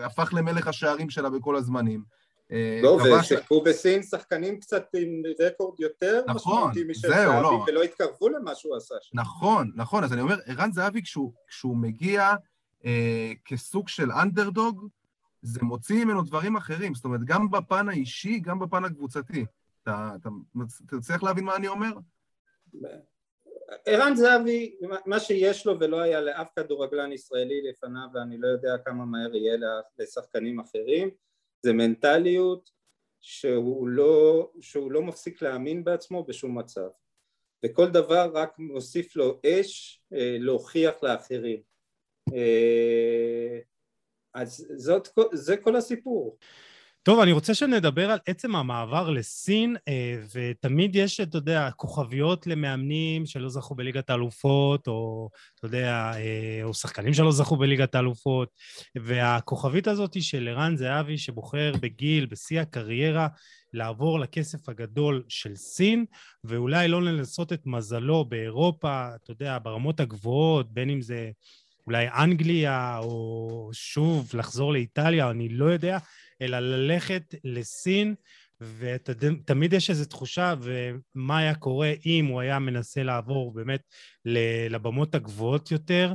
[0.00, 2.02] הפך למלך השערים שלה בכל הזמנים.
[2.52, 7.64] אה, לא, ושיחקו בסין שחקנים קצת עם רקורד יותר נכון, משמעותי משל זהבי, לא.
[7.68, 9.18] ולא התקרבו למה שהוא עשה שם.
[9.18, 12.34] נכון, נכון, אז אני אומר, ערן זהבי, כשהוא, כשהוא מגיע
[12.84, 14.88] אה, כסוג של אנדרדוג,
[15.46, 19.44] זה מוציא ממנו דברים אחרים, זאת אומרת, גם בפן האישי, גם בפן הקבוצתי.
[19.82, 20.28] אתה, אתה,
[20.86, 21.90] אתה צריך להבין מה אני אומר?
[23.86, 29.04] ערן זהבי, מה שיש לו ולא היה לאף כדורגלן ישראלי לפניו, ואני לא יודע כמה
[29.04, 29.56] מהר יהיה
[29.98, 31.10] לשחקנים אחרים,
[31.62, 32.70] זה מנטליות
[33.20, 36.88] שהוא לא, שהוא לא מפסיק להאמין בעצמו בשום מצב
[37.64, 41.60] וכל דבר רק מוסיף לו אש אה, להוכיח לאחרים
[42.34, 43.58] אה,
[44.36, 46.36] אז זאת, זה כל הסיפור.
[47.02, 53.26] טוב, אני רוצה שנדבר על עצם המעבר לסין, אה, ותמיד יש, אתה יודע, כוכביות למאמנים
[53.26, 58.48] שלא זכו בליגת האלופות, או, אתה יודע, אה, או שחקנים שלא זכו בליגת האלופות,
[58.96, 63.28] והכוכבית הזאת היא של ערן זהבי, שבוחר בגיל, בשיא הקריירה,
[63.72, 66.04] לעבור לכסף הגדול של סין,
[66.44, 71.30] ואולי לא לנסות את מזלו באירופה, אתה יודע, ברמות הגבוהות, בין אם זה
[71.86, 75.98] אולי אנגליה, או שוב לחזור לאיטליה, אני לא יודע,
[76.42, 78.14] אלא ללכת לסין,
[78.60, 83.82] ותמיד יש איזו תחושה, ומה היה קורה אם הוא היה מנסה לעבור באמת
[84.70, 86.12] לבמות הגבוהות יותר.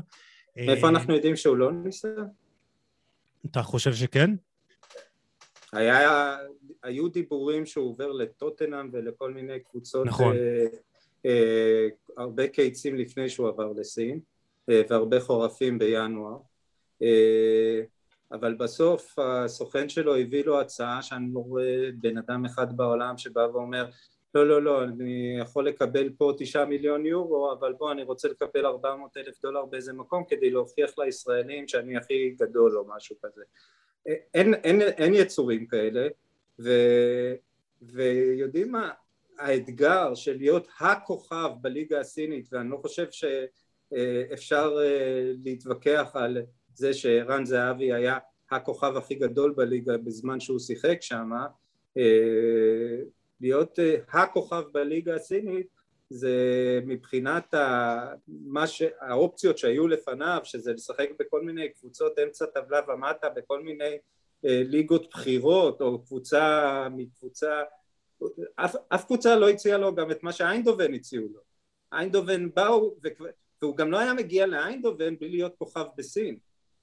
[0.58, 2.08] מאיפה אנחנו יודעים שהוא לא ניסה?
[3.46, 4.30] אתה חושב שכן?
[5.74, 6.38] היה,
[6.84, 10.36] היו דיבורים שהוא עובר לטוטנאם ולכל מיני קבוצות, נכון.
[10.36, 10.66] אה,
[11.26, 14.22] אה, הרבה קיצים לפני שהוא עבר לסין, אה,
[14.68, 16.38] והרבה חורפים בינואר.
[17.02, 17.82] אה,
[18.32, 23.48] אבל בסוף הסוכן שלו הביא לו הצעה שאני לא רואה בן אדם אחד בעולם שבא
[23.54, 23.86] ואומר
[24.36, 28.66] לא לא לא אני יכול לקבל פה תשעה מיליון יורו אבל בוא אני רוצה לקבל
[28.66, 33.44] ארבע מאות אלף דולר באיזה מקום כדי להוכיח לישראלים שאני הכי גדול או משהו כזה
[34.34, 36.08] אין, אין, אין יצורים כאלה
[36.60, 36.70] ו,
[37.82, 38.92] ויודעים מה
[39.40, 43.46] האתגר של להיות הכוכב בליגה הסינית ואני לא חושב שאפשר
[43.94, 46.38] אה, להתווכח על
[46.74, 48.18] זה שערן זהבי היה
[48.52, 51.32] הכוכב הכי גדול בליגה בזמן שהוא שיחק שם,
[51.98, 52.98] אה,
[53.42, 55.68] להיות אה, הכוכב בליגה הסינית
[56.10, 56.36] זה
[56.86, 57.54] מבחינת
[58.28, 58.84] מה ש...
[59.00, 63.98] האופציות שהיו לפניו, שזה לשחק בכל מיני קבוצות אמצע טבלה ומטה, בכל מיני
[64.46, 67.62] אה, ליגות בחירות, או קבוצה מקבוצה,
[68.56, 71.40] אף, אף קבוצה לא הציעה לו גם את מה שאיינדובן הציעו לו.
[71.94, 72.96] איינדובן באו,
[73.62, 76.38] והוא גם לא היה מגיע לאיינדובן בלי להיות כוכב בסין.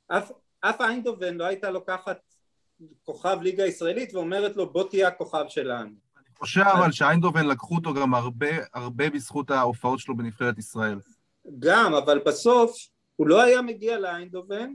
[0.08, 2.18] אף, אף איינדובן לא הייתה לוקחת
[3.04, 5.90] כוכב ליגה ישראלית ואומרת לו בוא תהיה הכוכב שלנו.
[6.16, 10.98] אני חושב אבל שאיינדובן לקחו אותו גם הרבה, הרבה בזכות ההופעות שלו בנבחרת ישראל.
[11.58, 12.76] גם, אבל בסוף
[13.16, 14.74] הוא לא היה מגיע לאיינדובן,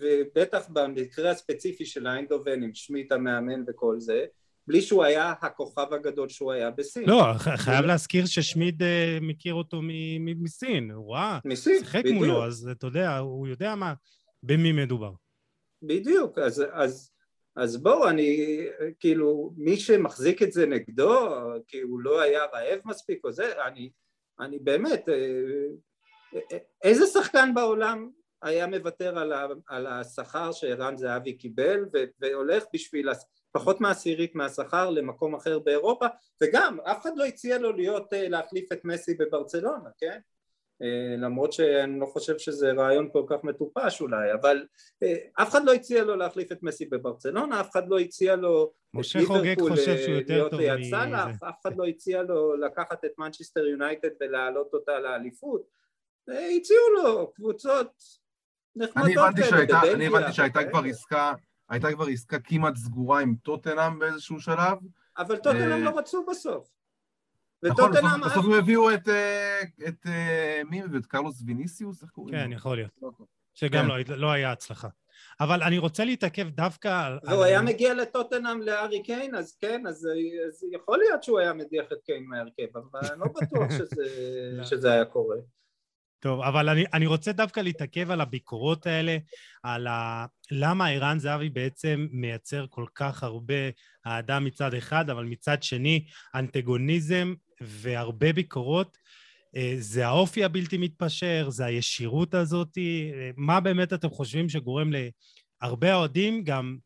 [0.00, 4.24] ובטח במקרה הספציפי של איינדובן עם שמיט המאמן וכל זה,
[4.66, 7.08] בלי שהוא היה הכוכב הגדול שהוא היה בסין.
[7.08, 9.80] לא, חייב להזכיר ששמיד אה, מכיר אותו
[10.36, 13.94] מסין, הוא ראה, מסין, שיחק מולו, אז אתה יודע, הוא יודע מה,
[14.42, 15.12] במי מדובר.
[15.82, 17.10] בדיוק, אז, אז,
[17.56, 18.60] אז בואו, אני,
[19.00, 21.28] כאילו, מי שמחזיק את זה נגדו,
[21.66, 23.90] כי הוא לא היה רעב מספיק או זה, אני,
[24.40, 25.14] אני באמת, אה,
[26.52, 28.10] אה, איזה שחקן בעולם
[28.42, 31.80] היה מוותר על, ה, על השכר שערן זהבי קיבל
[32.20, 33.08] והולך בשביל
[33.56, 36.06] פחות מעשירית מהשכר למקום אחר באירופה
[36.42, 40.18] וגם אף אחד לא הציע לו להיות אה, להחליף את מסי בברצלונה כן?
[40.82, 44.66] אה, למרות שאני לא חושב שזה רעיון כל כך מטופש אולי אבל
[45.02, 48.72] אה, אף אחד לא הציע לו להחליף את מסי בברצלונה אף אחד לא הציע לו
[48.94, 50.96] משה חוגג חושב שהוא יותר טוב מזה.
[51.48, 55.68] אף אחד לא הציע לו לקחת את מנצ'סטר יונייטד ולהעלות אותה לאליפות.
[56.28, 57.92] הציעו לו קבוצות
[58.76, 61.32] נחמדות כאלה אני הבנתי שהייתה כבר עסקה
[61.68, 64.78] הייתה כבר עסקה כמעט סגורה עם טוטנאם באיזשהו שלב.
[65.18, 66.68] אבל טוטנאם אה, לא רצו בסוף.
[67.62, 67.90] נכון,
[68.24, 71.00] בסוף הם הביאו את, אה, את אה, מי הביאו?
[71.00, 72.02] את קרלוס ויניסיוס?
[72.02, 72.90] איך קוראים כן, יכול להיות.
[73.02, 73.26] לא, לא.
[73.54, 74.10] שגם כן.
[74.10, 74.88] לא, לא היה הצלחה.
[75.40, 77.18] אבל אני רוצה להתעכב דווקא על...
[77.24, 80.08] והוא היה מגיע לטוטנאם לארי קיין, אז כן, אז,
[80.72, 84.04] יכול להיות שהוא היה מדיח את קיין מהרכב, אבל אני לא בטוח שזה.
[84.64, 85.36] שזה היה קורה.
[86.24, 89.16] טוב, אבל אני, אני רוצה דווקא להתעכב על הביקורות האלה,
[89.62, 90.26] על ה...
[90.50, 93.54] למה ערן זהבי בעצם מייצר כל כך הרבה
[94.06, 98.98] אהדה מצד אחד, אבל מצד שני אנטגוניזם והרבה ביקורות.
[99.56, 102.78] אה, זה האופי הבלתי מתפשר, זה הישירות הזאת.
[102.78, 104.90] אה, מה באמת אתם חושבים שגורם
[105.62, 106.76] להרבה אוהדים גם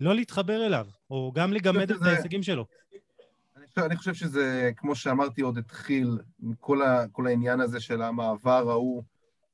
[0.00, 2.66] לא להתחבר אליו, או גם לגמד את ההישגים שלו?
[3.78, 6.18] אני חושב שזה, כמו שאמרתי, עוד התחיל
[6.60, 9.02] כל, ה, כל העניין הזה של המעבר ההוא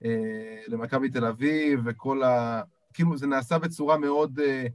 [0.05, 2.63] אה, למכבי תל אביב, וכל ה...
[2.95, 4.41] כאילו, זה נעשה בצורה מאוד...
[4.41, 4.67] אה,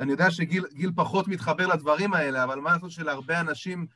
[0.00, 3.86] אני יודע שגיל פחות מתחבר לדברים האלה, אבל מה לעשות שלהרבה אנשים,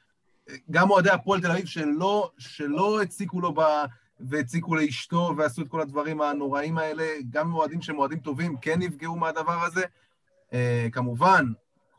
[0.71, 3.61] גם אוהדי הפועל תל אביב שלא, שלא הציקו לו ב...
[4.21, 9.17] והציקו לאשתו ועשו את כל הדברים הנוראים האלה, גם אוהדים שהם אוהדים טובים כן נפגעו
[9.17, 9.85] מהדבר הזה.
[10.53, 11.45] אה, כמובן,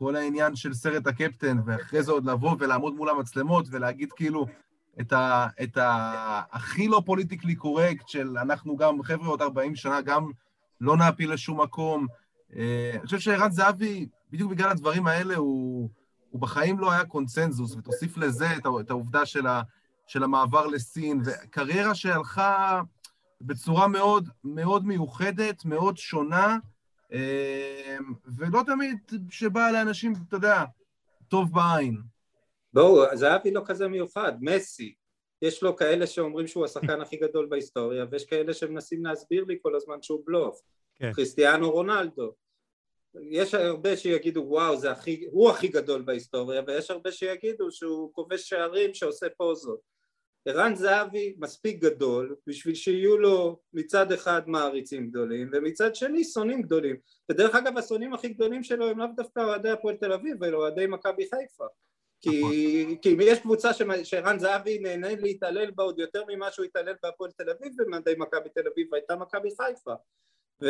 [0.02, 4.46] כל העניין של סרט הקפטן, ואחרי זה עוד לבוא ולעמוד מול המצלמות ולהגיד כאילו
[5.00, 10.00] את, ה, את ה, הכי לא פוליטיקלי קורקט של אנחנו גם, חבר'ה, עוד 40 שנה,
[10.00, 10.30] גם
[10.80, 12.06] לא נעפיל לשום מקום.
[12.56, 15.88] אה, אני חושב שערן זהבי, בדיוק בגלל הדברים האלה, הוא,
[16.30, 19.62] הוא בחיים לא היה קונצנזוס, ותוסיף לזה את, את העובדה של, ה,
[20.06, 22.80] של המעבר לסין, וקריירה שהלכה
[23.40, 26.56] בצורה מאוד מאוד מיוחדת, מאוד שונה,
[28.38, 28.96] ולא תמיד
[29.30, 30.64] שבא לאנשים, אתה יודע,
[31.28, 31.96] טוב בעין.
[32.72, 34.94] בואו, זהבי לא כזה מיוחד, מסי,
[35.42, 39.74] יש לו כאלה שאומרים שהוא השחקן הכי גדול בהיסטוריה, ויש כאלה שמנסים להסביר לי כל
[39.74, 40.60] הזמן שהוא בלוף.
[40.94, 41.12] כן.
[41.12, 42.34] כריסטיאנו רונלדו.
[43.30, 48.48] יש הרבה שיגידו וואו זה הכי, הוא הכי גדול בהיסטוריה ויש הרבה שיגידו שהוא כובש
[48.48, 49.80] שערים שעושה פוזות
[50.46, 56.96] ערן זהבי מספיק גדול בשביל שיהיו לו מצד אחד מעריצים גדולים ומצד שני שונאים גדולים
[57.30, 60.86] ודרך אגב השונאים הכי גדולים שלו הם לאו דווקא אוהדי הפועל תל אביב אלא אוהדי
[60.86, 61.64] מכבי חיפה
[62.20, 62.40] כי,
[62.82, 62.96] נכון.
[63.02, 63.70] כי אם יש קבוצה
[64.04, 68.48] שערן זהבי נהנה להתעלל בה עוד יותר ממה שהוא התעלל בהפועל תל אביב במדי מכבי
[68.54, 69.94] תל אביב הייתה מכבי חיפה
[70.62, 70.66] ו,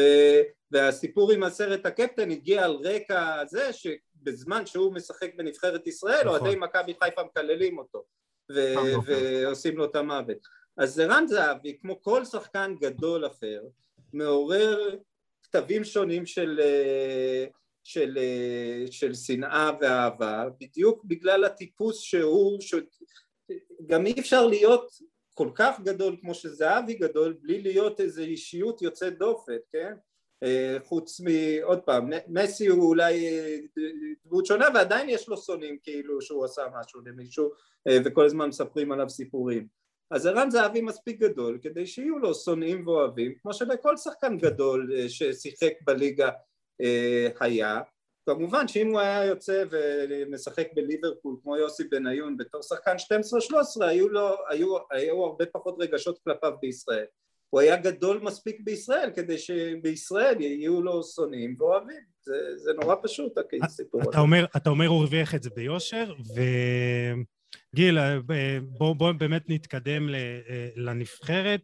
[0.71, 6.41] והסיפור עם הסרט הקפטן הגיע על רקע זה שבזמן שהוא משחק בנבחרת ישראל נכון.
[6.41, 8.05] אוהדי מכבי חיפה מקללים אותו
[8.51, 8.75] ו-
[9.07, 10.39] ועושים לו את המוות.
[10.77, 13.63] אז ערן זהבי, כמו כל שחקן גדול אחר,
[14.13, 14.99] מעורר
[15.43, 16.61] כתבים שונים של,
[17.85, 18.19] של,
[18.91, 22.75] של שנאה ואהבה, בדיוק בגלל הטיפוס שהוא, ש...
[23.87, 24.90] גם אי אפשר להיות
[25.35, 29.93] כל כך גדול כמו שזהבי גדול בלי להיות איזו אישיות יוצאת דופן, כן?
[30.43, 33.57] אה, חוץ מעוד פעם, מסי הוא אולי אה,
[34.27, 37.51] דמות שונה ועדיין יש לו שונאים כאילו שהוא עשה משהו למישהו
[37.88, 39.67] אה, וכל הזמן מספרים עליו סיפורים.
[40.11, 45.73] אז ערן זהבי מספיק גדול כדי שיהיו לו שונאים ואוהבים כמו שלכל שחקן גדול ששיחק
[45.85, 46.31] בליגה
[47.40, 47.81] היה.
[48.27, 52.97] כמובן שאם הוא היה יוצא ומשחק בליברפול כמו יוסי בניון בתור שחקן
[53.81, 54.07] 12-13 היו,
[54.49, 57.05] היו, היו הרבה פחות רגשות כלפיו בישראל
[57.53, 63.33] הוא היה גדול מספיק בישראל כדי שבישראל יהיו לו שונאים ואוהבים זה, זה נורא פשוט
[63.63, 64.11] הסיפור הזה.
[64.11, 66.15] אתה אומר, אתה אומר הוא הרוויח את זה ביושר
[67.75, 67.98] וגיל
[68.63, 71.61] בוא, בוא באמת נתקדם אה, לנבחרת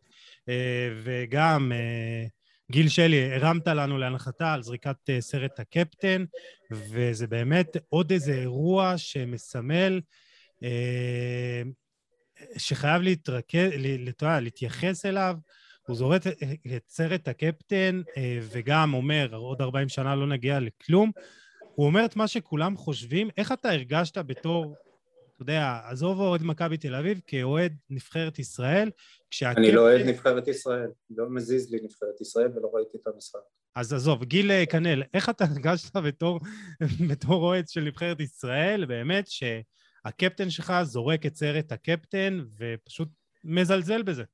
[0.49, 2.27] אה, וגם אה,
[2.71, 6.25] גיל שלי, הרמת לנו להנחתה על זריקת סרט הקפטן,
[6.71, 10.01] וזה באמת עוד איזה אירוע שמסמל
[10.63, 11.63] אה,
[12.57, 13.71] שחייב להתרכז,
[14.23, 15.35] להתייחס אליו.
[15.89, 16.23] הוא זורק
[16.77, 21.11] את סרט הקפטן אה, וגם אומר, עוד 40 שנה לא נגיע לכלום.
[21.75, 23.29] הוא אומר את מה שכולם חושבים.
[23.37, 24.75] איך אתה הרגשת בתור,
[25.35, 28.91] אתה יודע, עזוב אוהד מכבי תל אביב, כאוהד נבחרת ישראל,
[29.31, 29.63] כשהקפטן...
[29.63, 33.41] אני לא אוהד נבחרת ישראל, לא מזיז לי נבחרת ישראל ולא ראיתי את המשחק.
[33.75, 36.41] אז עזוב, גיל אה, כנל, איך אתה הרגשת בתור,
[37.11, 43.09] בתור אוהד של נבחרת ישראל, באמת, שהקפטן שלך זורק את סרט הקפטן ופשוט
[43.45, 44.25] מזלזל בזה?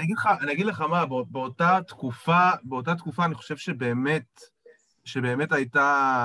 [0.00, 4.40] אני אגיד לך, אני אגיד לך מה, באותה תקופה, באותה תקופה אני חושב שבאמת,
[5.04, 6.20] שבאמת הייתה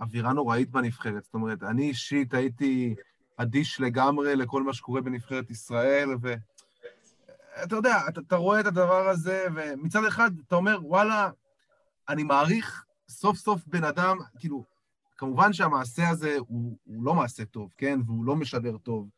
[0.00, 1.24] אווירה נוראית בנבחרת.
[1.24, 2.94] זאת אומרת, אני אישית הייתי
[3.36, 9.46] אדיש לגמרי לכל מה שקורה בנבחרת ישראל, ואתה יודע, אתה, אתה רואה את הדבר הזה,
[9.54, 11.30] ומצד אחד אתה אומר, וואלה,
[12.08, 14.64] אני מעריך סוף סוף בן אדם, כאילו,
[15.16, 18.00] כמובן שהמעשה הזה הוא, הוא לא מעשה טוב, כן?
[18.06, 19.08] והוא לא משדר טוב.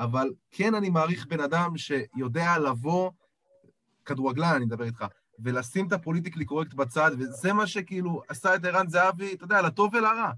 [0.00, 3.10] אבל כן אני מעריך בן אדם שיודע לבוא,
[4.04, 5.04] כדורגלן אני מדבר איתך,
[5.38, 9.94] ולשים את הפוליטיקלי קורקט בצד, וזה מה שכאילו עשה את ערן זהבי, אתה יודע, לטוב
[9.94, 10.30] ולרע.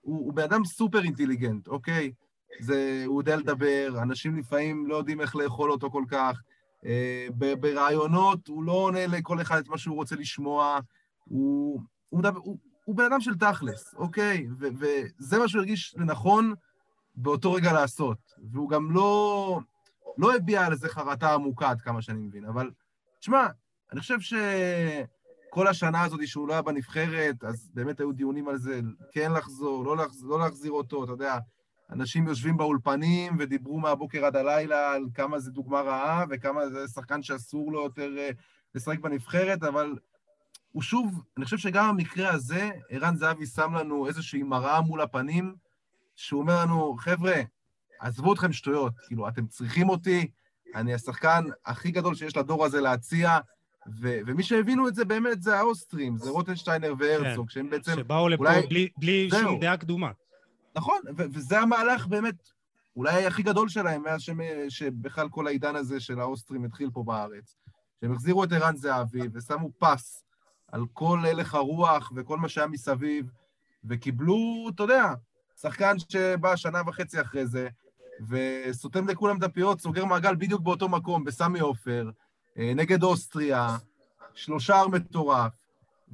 [0.00, 2.12] הוא, הוא בן אדם סופר אינטליגנט, אוקיי?
[2.60, 6.40] זה, הוא יודע לדבר, אנשים לפעמים לא יודעים איך לאכול אותו כל כך.
[6.86, 7.26] אה,
[7.60, 10.78] ברעיונות הוא לא עונה לכל אחד את מה שהוא רוצה לשמוע,
[11.24, 14.46] הוא, הוא, מדבר, הוא, הוא בן אדם של תכלס, אוקיי?
[14.58, 16.54] ו, וזה מה שהוא הרגיש לנכון
[17.22, 18.18] באותו רגע לעשות.
[18.52, 19.60] והוא גם לא,
[20.18, 22.44] לא הביע על איזה חרטה עמוקה, עד כמה שאני מבין.
[22.44, 22.70] אבל,
[23.20, 23.46] תשמע,
[23.92, 28.80] אני חושב שכל השנה הזאת שהוא לא היה בנבחרת, אז באמת היו דיונים על זה,
[29.12, 31.38] כן לחזור, לא, לחזור, לא להחזיר אותו, אתה יודע.
[31.90, 37.22] אנשים יושבים באולפנים ודיברו מהבוקר עד הלילה על כמה זה דוגמה רעה וכמה זה שחקן
[37.22, 38.30] שאסור לו יותר אה,
[38.74, 39.98] לשחק בנבחרת, אבל
[40.72, 45.54] הוא שוב, אני חושב שגם במקרה הזה, ערן זהבי שם לנו איזושהי מראה מול הפנים,
[46.18, 47.34] שהוא אומר לנו, חבר'ה,
[48.00, 50.30] עזבו אתכם שטויות, כאילו, אתם צריכים אותי,
[50.74, 53.38] אני השחקן הכי גדול שיש לדור הזה להציע,
[54.00, 57.92] ו- ומי שהבינו את זה באמת זה האוסטרים, זה רוטנשטיינר והרצוג, כן, שהם בעצם...
[57.96, 58.66] שבאו לפה אולי...
[58.66, 60.10] בלי, בלי שום דעה קדומה.
[60.76, 62.48] נכון, ו- וזה המהלך באמת,
[62.96, 64.30] אולי הכי גדול שלהם, מאז ש-
[64.68, 67.56] שבכלל כל העידן הזה של האוסטרים התחיל פה בארץ.
[68.00, 70.24] שהם החזירו את ערן זהבי ושמו פס
[70.68, 73.30] על כל הלך הרוח וכל מה שהיה מסביב,
[73.84, 75.14] וקיבלו, אתה יודע,
[75.60, 77.68] שחקן שבא שנה וחצי אחרי זה,
[78.28, 82.10] וסותם לכולם את הפיות, סוגר מעגל בדיוק באותו מקום, בסמי עופר,
[82.58, 83.76] אה, נגד אוסטריה,
[84.34, 85.52] שלושה מטורף,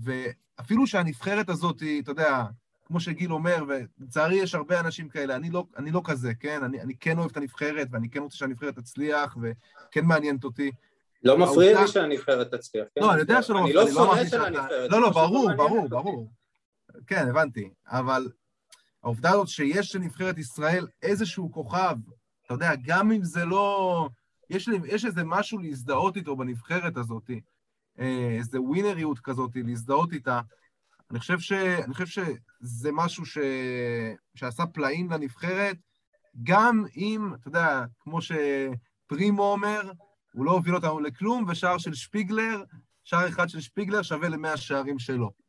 [0.03, 2.45] ואפילו שהנבחרת הזאת, אתה יודע,
[2.85, 6.65] כמו שגיל אומר, ולצערי יש הרבה אנשים כאלה, אני לא, אני לא כזה, כן?
[6.65, 10.71] אני, אני כן אוהב את הנבחרת, ואני כן רוצה שהנבחרת תצליח, וכן מעניינת אותי.
[11.25, 13.01] לא מפריע לי שהנבחרת תצליח, כן?
[13.01, 14.91] לא, אני יודע שלא מפריע, אני לא שונא של הנבחרת.
[14.91, 16.31] לא, לא, ברור, ברור, ברור.
[17.07, 17.71] כן, הבנתי.
[17.87, 18.29] אבל
[19.05, 21.97] העובדה הזאת שיש לנבחרת ישראל איזשהו כוכב,
[22.47, 24.09] אתה יודע, גם אם זה לא...
[24.51, 27.31] יש, יש איזה משהו להזדהות איתו בנבחרת הזאת,
[28.01, 30.41] אה, איזה ווינריות כזאת, להזדהות איתה.
[31.11, 33.39] אני חושב, ש, אני חושב שזה משהו ש,
[34.35, 35.77] שעשה פלאים לנבחרת,
[36.43, 39.91] גם אם, אתה יודע, כמו שפרימו אומר,
[40.35, 42.63] הוא לא הוביל אותנו לכלום, ושער של שפיגלר,
[43.05, 45.44] שער אחד של שפיגלר שווה למאה שערים שלו.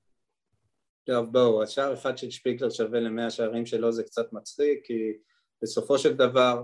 [1.05, 5.13] טוב בואו, השער אחד של שפיקלר שווה למאה שערים שלו זה קצת מצחיק כי
[5.61, 6.63] בסופו של דבר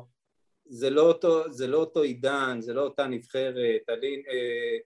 [0.65, 4.77] זה לא אותו, זה לא אותו עידן, זה לא אותה נבחרת, עלין, אה,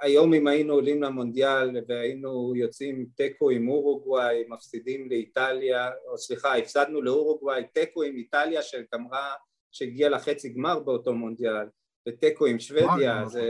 [0.00, 7.02] היום אם היינו עולים למונדיאל והיינו יוצאים תיקו עם אורוגוואי, מפסידים לאיטליה, או סליחה, הפסדנו
[7.02, 9.34] לאורוגוואי, תיקו עם איטליה שגמרה,
[9.72, 11.66] שהגיעה לחצי גמר באותו מונדיאל,
[12.08, 13.46] ותיקו עם שוודיה, זה,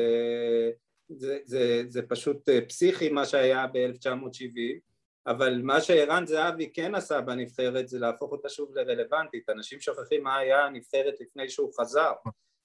[1.09, 4.92] זה, זה, זה פשוט אה, פסיכי מה שהיה ב-1970
[5.27, 10.39] אבל מה שערן זהבי כן עשה בנבחרת זה להפוך אותה שוב לרלוונטית, אנשים שוכחים מה
[10.39, 12.13] היה הנבחרת לפני שהוא חזר,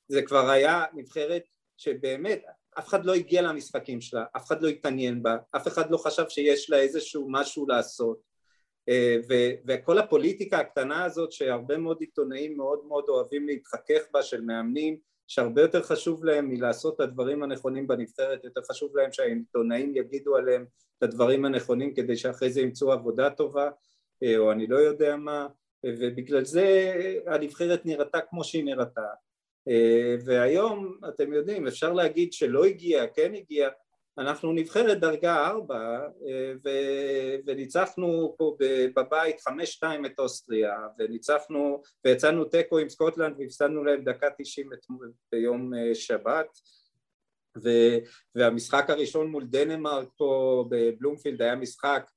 [0.08, 1.44] זה כבר היה נבחרת
[1.78, 2.42] שבאמת
[2.80, 6.30] אף אחד לא הגיע למשחקים שלה, אף אחד לא התעניין בה, אף אחד לא חשב
[6.30, 8.28] שיש לה איזשהו משהו לעשות.
[8.90, 14.42] אה, ו- וכל הפוליטיקה הקטנה הזאת שהרבה מאוד עיתונאים מאוד מאוד אוהבים להתחכך בה של
[14.42, 14.98] מאמנים
[15.28, 20.66] שהרבה יותר חשוב להם מלעשות את הדברים הנכונים בנבחרת, יותר חשוב להם שהעיתונאים יגידו עליהם
[20.98, 23.70] את הדברים הנכונים כדי שאחרי זה ימצאו עבודה טובה
[24.24, 25.48] אה, או אני לא יודע מה
[25.86, 26.94] ובגלל זה
[27.28, 29.08] הנבחרת נראתה כמו שהיא נראתה.
[29.68, 33.70] אה, והיום אתם יודעים אפשר להגיד שלא הגיע, כן הגיע
[34.18, 36.54] אנחנו נבחרת דרגה ארבע אה,
[37.46, 38.58] וניצחנו פה
[38.96, 44.70] בבית חמש שתיים את אוסטריה וניצחנו ויצאנו תיקו עם סקוטלנד והפסדנו להם דקה תשעים
[45.32, 46.48] ביום שבת.
[47.64, 47.70] ו,
[48.36, 52.12] והמשחק הראשון מול דנמרק פה בבלומפילד היה משחק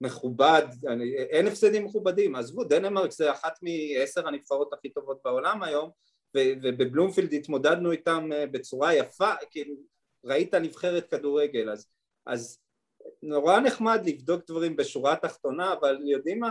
[0.00, 5.90] מכובד, אני, אין הפסדים מכובדים, עזבו, דנמרק זה אחת מעשר הנבחרות הכי טובות בעולם היום,
[6.36, 9.74] ו, ובבלומפילד התמודדנו איתם אה, בצורה יפה, כאילו
[10.24, 11.86] ראית נבחרת כדורגל, אז,
[12.26, 12.58] אז
[13.22, 16.50] נורא נחמד לבדוק דברים בשורה התחתונה, אבל יודעים מה,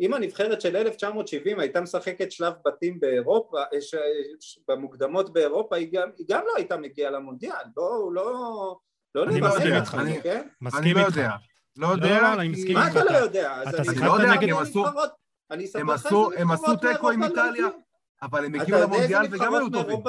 [0.00, 3.94] אם הנבחרת של 1970 הייתה משחקת שלב בתים באירופה, אה, ש...
[4.68, 8.76] במוקדמות באירופה, היא גם, היא גם לא הייתה מגיעה למונדיאל, בואו לא...
[9.14, 10.48] לא נבזל לא איתך, אני כן?
[10.60, 11.16] מסכים איתך.
[11.76, 12.06] לא יודע.
[12.06, 12.96] לא, לא, אני מסכים איתך.
[12.96, 13.62] מה אתה לא יודע?
[13.62, 14.00] אתה שיחקת
[14.36, 14.48] נגד...
[15.74, 17.66] הם עשו הם עשו תיקו עם איטליה,
[18.22, 20.02] אבל הם הגיעו למונדיאל וגם היו טובים.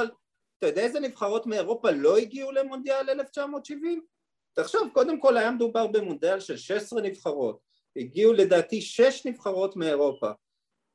[0.63, 4.05] אתה יודע איזה נבחרות מאירופה לא הגיעו למונדיאל 1970?
[4.53, 7.59] תחשוב, קודם כל היה מדובר במונדיאל של 16 נבחרות,
[7.95, 10.31] הגיעו לדעתי 6 נבחרות מאירופה,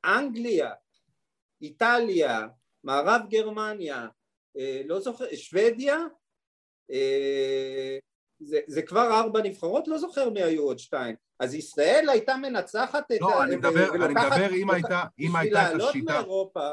[0.04, 0.70] אנגליה,
[1.62, 2.46] איטליה,
[2.84, 4.06] מערב גרמניה,
[4.58, 5.98] אה, לא זוכר, שוודיה,
[6.90, 7.98] אה,
[8.40, 11.16] זה, זה כבר ארבע נבחרות, לא זוכר מי היו עוד שתיים.
[11.40, 13.20] אז ישראל הייתה מנצחת את...
[13.20, 13.44] לא, ה...
[13.44, 16.12] אני מדבר, אני מדבר אם הייתה, אם הייתה את השיטה...
[16.12, 16.70] מאירופה,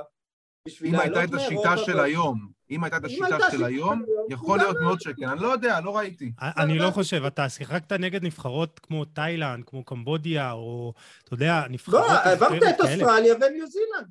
[0.84, 5.02] אם הייתה את השיטה של היום, אם הייתה את השיטה של היום, יכול להיות מאוד
[5.02, 5.30] שכן.
[5.30, 6.32] אני לא יודע, לא ראיתי.
[6.42, 10.94] אני לא חושב, אתה שיחקת נגד נבחרות כמו תאילנד, כמו קמבודיה, או,
[11.24, 12.02] אתה יודע, נבחרות...
[12.02, 14.08] לא, עברת את אוסטרליה וניו זילנד,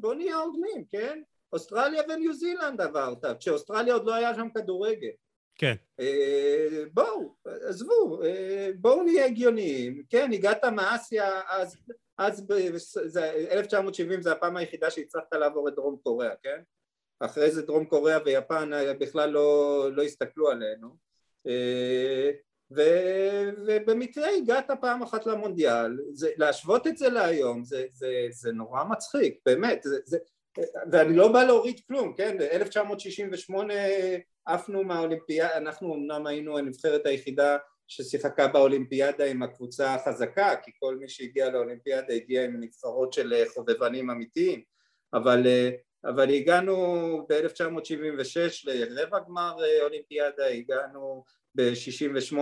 [0.00, 1.20] בואו נהיה הוגנים, כן?
[1.52, 5.10] אוסטרליה וניו זילנד עברת, כשאוסטרליה עוד לא היה שם כדורגל.
[5.58, 5.74] כן.
[6.00, 7.34] אה, בואו,
[7.68, 11.76] עזבו, אה, בואו נהיה הגיוניים, כן, הגעת מאסיה, אז,
[12.18, 12.52] אז ב,
[13.50, 16.60] 1970 זה הפעם היחידה שהצלחת לעבור את דרום קוריאה, כן?
[17.20, 20.96] אחרי זה דרום קוריאה ויפן אה, בכלל לא, לא הסתכלו עלינו
[22.70, 22.82] ו,
[23.66, 29.38] ובמקרה הגעת פעם אחת למונדיאל, זה, להשוות את זה להיום זה, זה, זה נורא מצחיק,
[29.46, 30.18] באמת, זה, זה,
[30.92, 32.36] ואני לא בא להוריד כלום, כן?
[32.40, 33.74] 1968
[34.46, 37.56] עפנו מהאולימפיאדה, אנחנו אמנם היינו הנבחרת היחידה
[37.88, 44.10] ששיחקה באולימפיאדה עם הקבוצה החזקה, כי כל מי שהגיע לאולימפיאדה הגיע עם נבחרות של חובבנים
[44.10, 44.62] אמיתיים,
[45.14, 45.46] אבל,
[46.04, 46.76] אבל הגענו
[47.28, 51.24] ב-1976 לרבע גמר אולימפיאדה, הגענו
[51.54, 52.36] ב-68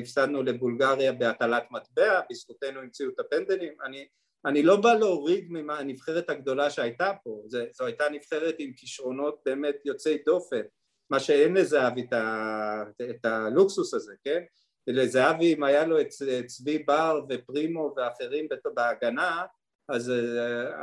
[0.00, 4.06] הפסדנו לבולגריה בהטלת מטבע, בזכותנו המציאו את הפנדלים, אני
[4.44, 9.76] אני לא בא להוריד מהנבחרת הגדולה שהייתה פה, זה, זו הייתה נבחרת עם כישרונות באמת
[9.84, 10.62] יוצאי דופן,
[11.10, 12.12] מה שאין לזהבי את,
[13.10, 14.42] את הלוקסוס הזה, כן?
[14.86, 16.08] לזהבי אם היה לו את
[16.46, 19.44] צבי בר ופרימו ואחרים בהגנה,
[19.88, 20.12] אז,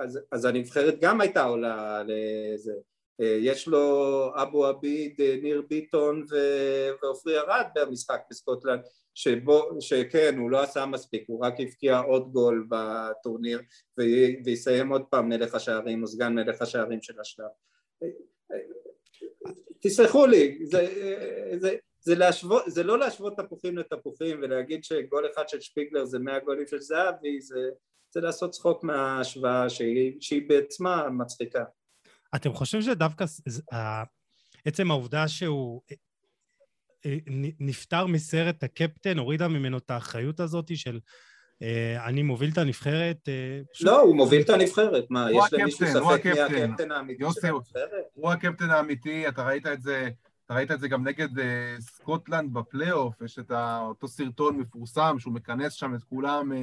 [0.04, 2.74] אז, אז הנבחרת גם הייתה עולה לזה.
[3.20, 6.26] יש לו אבו עביד, ניר ביטון
[7.02, 8.80] ועופרי ארד במשחק בסקוטלנד
[9.14, 13.62] שבו, שכן, הוא לא עשה מספיק, הוא רק הבקיע עוד גול בטורניר
[14.46, 17.46] ויסיים עוד פעם מלך השערים או סגן מלך השערים של השלב.
[19.80, 20.88] תסלחו לי, זה,
[21.58, 26.40] זה, זה, להשוות, זה לא להשוות תפוחים לתפוחים ולהגיד שגול אחד של שפיגלר זה מאה
[26.40, 27.70] גולים של זהבי, זה,
[28.14, 31.64] זה לעשות צחוק מההשוואה שהיא, שהיא בעצמה מצחיקה.
[32.36, 33.26] אתם חושבים שדווקא
[34.66, 35.82] עצם העובדה שהוא
[37.06, 37.18] אה,
[37.60, 41.00] נפטר מסרט הקפטן, הורידה ממנו את האחריות הזאת של
[41.62, 43.18] אה, אני מוביל את הנבחרת.
[43.28, 45.06] אה, לא, הוא מוביל את הנבחרת.
[45.10, 47.90] מה, יש למישהו ספק מי הקפטן האמיתי של הנבחרת?
[48.14, 50.10] הוא הקפטן האמיתי, אתה ראית את זה...
[50.48, 51.42] אתה ראית את זה גם נגד uh,
[51.80, 56.56] סקוטלנד בפלייאוף, יש את אותו סרטון מפורסם שהוא מכנס שם את כולם, uh,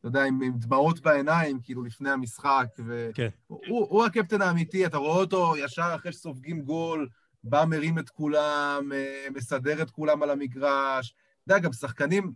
[0.00, 3.28] אתה יודע, עם, עם דמעות בעיניים, כאילו לפני המשחק, והוא כן.
[3.46, 7.08] הוא, הוא הקפטן האמיתי, אתה רואה אותו ישר אחרי שסופגים גול,
[7.44, 11.14] בא מרים את כולם, אה, מסדר את כולם על המגרש.
[11.44, 12.32] אתה יודע, גם שחקנים,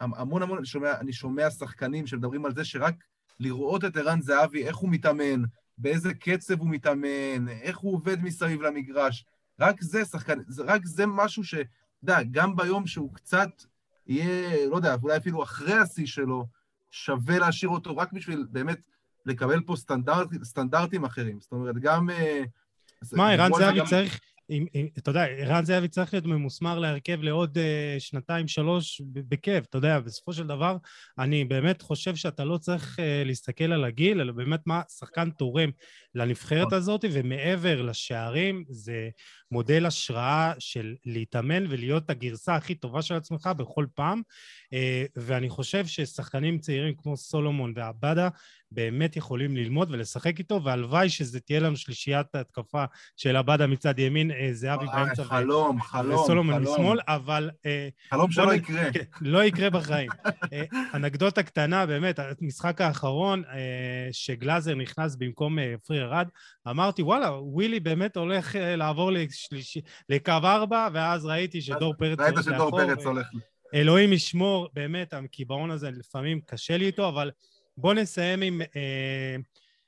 [0.00, 2.94] המון המון, אני שומע, אני שומע שחקנים שמדברים על זה שרק
[3.40, 5.42] לראות את ערן זהבי, איך הוא מתאמן,
[5.78, 9.24] באיזה קצב הוא מתאמן, איך הוא עובד מסביב למגרש,
[9.60, 11.54] רק זה שחקן, רק זה משהו ש...
[11.54, 11.64] אתה
[12.02, 13.50] יודע, גם ביום שהוא קצת
[14.06, 16.46] יהיה, לא יודע, אולי אפילו אחרי השיא שלו,
[16.90, 18.78] שווה להשאיר אותו רק בשביל באמת
[19.26, 21.40] לקבל פה סטנדרט, סטנדרטים אחרים.
[21.40, 22.10] זאת אומרת, גם...
[22.10, 22.42] אה,
[23.12, 24.20] מה, ערן זהבי צריך...
[24.50, 27.60] אם, אם, אתה יודע, ערן זהבי צריך להיות ממוסמר להרכב לעוד uh,
[28.00, 30.76] שנתיים, שלוש, בכיף, אתה יודע, בסופו של דבר,
[31.18, 35.70] אני באמת חושב שאתה לא צריך uh, להסתכל על הגיל, אלא באמת מה שחקן תורם
[36.16, 36.78] לנבחרת נכון.
[36.78, 39.08] הזאת, ומעבר לשערים, זה
[39.50, 44.22] מודל השראה של להתאמן ולהיות הגרסה הכי טובה של עצמך בכל פעם,
[44.64, 44.76] uh,
[45.16, 48.28] ואני חושב ששחקנים צעירים כמו סולומון ועבדה,
[48.70, 52.84] באמת יכולים ללמוד ולשחק איתו, והלוואי שזה תהיה לנו שלישיית התקפה
[53.16, 55.24] של עבדה מצד ימין, אה, זהבי באמצע.
[55.24, 57.50] חלום, חלום, וסולומון משמאל, אבל...
[57.66, 58.92] אה, חלום שלא יקרה.
[58.92, 60.10] כן, לא יקרה בחיים.
[60.52, 60.64] אה,
[60.94, 63.42] אנקדוטה קטנה, באמת, המשחק האחרון,
[64.12, 66.28] שגלאזר נכנס במקום פרי ארד,
[66.68, 72.70] אמרתי, וואלה, ווילי באמת הולך לעבור שלישי, לקו ארבע, ואז ראיתי שדור פרץ ראית שדור
[72.70, 73.26] פרץ הולך.
[73.74, 77.30] אלוהים ישמור, באמת, הקיבעון הזה לפעמים קשה לי איתו, אבל
[77.76, 79.36] בוא נסיים עם, אה,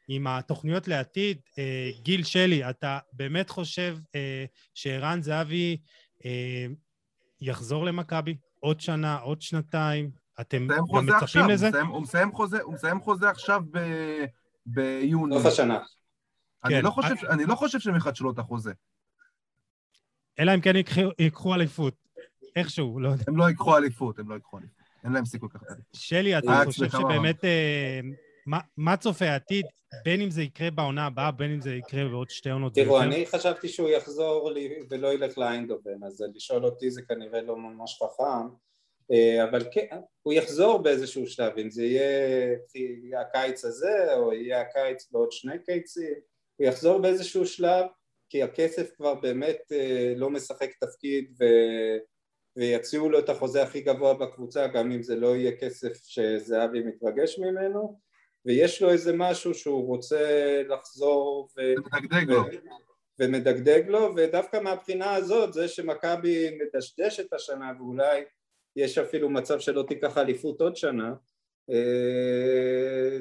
[0.08, 1.38] עם התוכניות לעתיד.
[1.58, 4.44] אה, גיל שלי, אתה באמת חושב אה,
[4.74, 5.76] שערן זהבי
[6.24, 6.66] אה,
[7.40, 10.10] יחזור למכבי עוד שנה, עוד שנתיים?
[10.40, 11.66] אתם גם מצפים עכשיו, לזה?
[11.66, 13.78] הוא מסיים, הוא מסיים חוזה, הוא מסיים חוזה עכשיו ב,
[14.66, 15.36] ביוני.
[15.36, 15.78] סוף השנה.
[16.64, 16.84] אני, כן.
[16.84, 18.72] לא חושב, אני לא חושב שהם יחדשו את החוזה.
[20.38, 20.74] אלא אם כן
[21.18, 21.94] ייקחו, אליפות.
[22.56, 23.24] איכשהו, לא יודע.
[23.28, 24.78] הם לא ייקחו אליפות, הם לא ייקחו אליפות.
[25.04, 25.84] אין להם סיכוי אליפות.
[25.92, 27.44] שלי, אתה אה, חושב שבאמת...
[27.44, 28.00] אה,
[28.48, 29.66] מה, מה צופה העתיד,
[30.04, 33.02] בין אם זה יקרה בעונה הבאה, בין אם זה יקרה בעוד שתי עונות תראו?
[33.02, 38.02] אני חשבתי שהוא יחזור לי ולא ילך לאיינדובן, אז לשאול אותי זה כנראה לא ממש
[38.02, 38.48] חכם,
[39.12, 45.08] אה, אבל כן, הוא יחזור באיזשהו שלב, אם זה יהיה הקיץ הזה, או יהיה הקיץ
[45.12, 46.14] בעוד שני קיצים,
[46.58, 47.86] הוא יחזור באיזשהו שלב,
[48.28, 51.44] כי הכסף כבר באמת אה, לא משחק תפקיד ו...
[52.56, 57.38] ויציעו לו את החוזה הכי גבוה בקבוצה גם אם זה לא יהיה כסף שזהבי מתרגש
[57.38, 58.00] ממנו
[58.44, 61.74] ויש לו איזה משהו שהוא רוצה לחזור ו...
[61.94, 62.42] מדגדג לו.
[63.18, 68.24] ומדגדג לו ודווקא מהבחינה הזאת זה שמכבי מדשדשת השנה ואולי
[68.76, 71.14] יש אפילו מצב שלא תיקח אליפות עוד שנה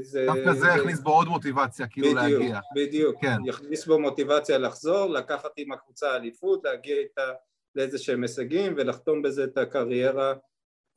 [0.02, 0.26] זה...
[0.26, 2.60] דווקא זה יכניס בו עוד מוטיבציה, כאילו בדיוק, להגיע.
[2.76, 3.38] בדיוק, כן.
[3.45, 7.32] יכניס בו מוטיבציה לחזור, לקחת עם הקבוצה אליפות, להגיע איתה
[7.76, 10.34] לאיזה שהם הישגים ולחתום בזה את הקריירה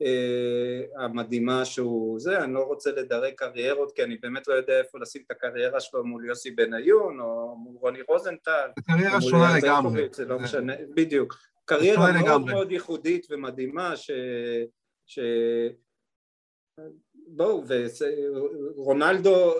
[0.01, 4.99] אה, המדהימה שהוא זה, אני לא רוצה לדרג קריירות כי אני באמת לא יודע איפה
[4.99, 10.07] לשים את הקריירה שלו מול יוסי בניון או מול רוני רוזנטל קריירה שונה לגמרי.
[10.11, 12.53] זה לא זה- משנה, בדיוק, קריירה מאוד לגמרי.
[12.53, 14.11] מאוד ייחודית ומדהימה ש...
[15.05, 15.19] ש...
[17.35, 17.63] בואו,
[18.77, 19.53] ורונלדו,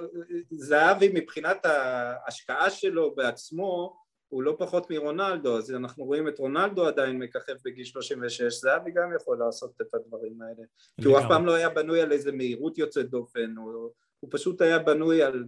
[0.51, 7.19] זהבי מבחינת ההשקעה שלו בעצמו הוא לא פחות מרונלדו, אז אנחנו רואים את רונלדו עדיין
[7.19, 10.67] מככב בגיל 36, זהבי גם יכול לעשות את הדברים האלה,
[11.01, 14.61] כי הוא אף פעם לא היה בנוי על איזה מהירות יוצאת דופן, הוא, הוא פשוט
[14.61, 15.45] היה בנוי על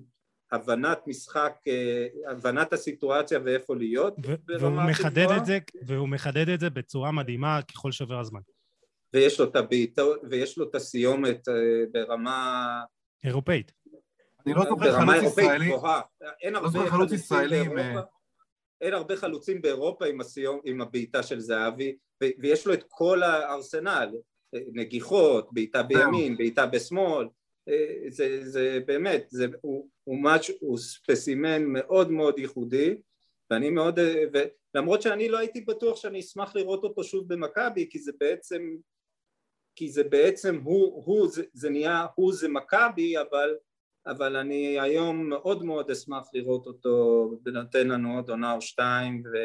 [0.51, 4.15] הבנת משחק, אה, הבנת הסיטואציה ואיפה להיות,
[4.59, 5.32] והוא מחדד.
[5.38, 8.41] את זה, והוא מחדד את זה בצורה מדהימה ככל שעובר הזמן.
[9.14, 11.53] ויש לו את הבעיטות, ויש לו את הסיומת אה,
[11.91, 12.80] ברמה
[13.24, 13.72] אירופאית.
[14.45, 15.72] אני לא זוכר ברמה חלוץ אירופאית ישראלי.
[16.41, 17.99] אין הרבה זוכר חלוץ חלוצים ישראלי באירופה.
[18.82, 21.95] אין הרבה חלוצים באירופה עם, הסיום, עם הבעיטה של זהבי,
[22.39, 24.09] ויש לו את כל הארסנל,
[24.53, 27.28] נגיחות, בעיטה בימין, בעיטה בשמאל,
[27.70, 32.95] אה, זה, זה באמת, זה, הוא, הוא, מש, הוא ספסימן מאוד מאוד ייחודי,
[33.51, 34.24] ואני מאוד, אה,
[34.76, 38.76] ולמרות שאני לא הייתי בטוח שאני אשמח לראות אותו שוב במכבי, כי זה בעצם,
[39.76, 43.49] כי זה בעצם הוא, הוא זה, זה נהיה, הוא זה מכבי, אבל
[44.07, 49.38] אבל אני היום מאוד מאוד אשמח לראות אותו נותן לנו עוד עונה או שתיים ו...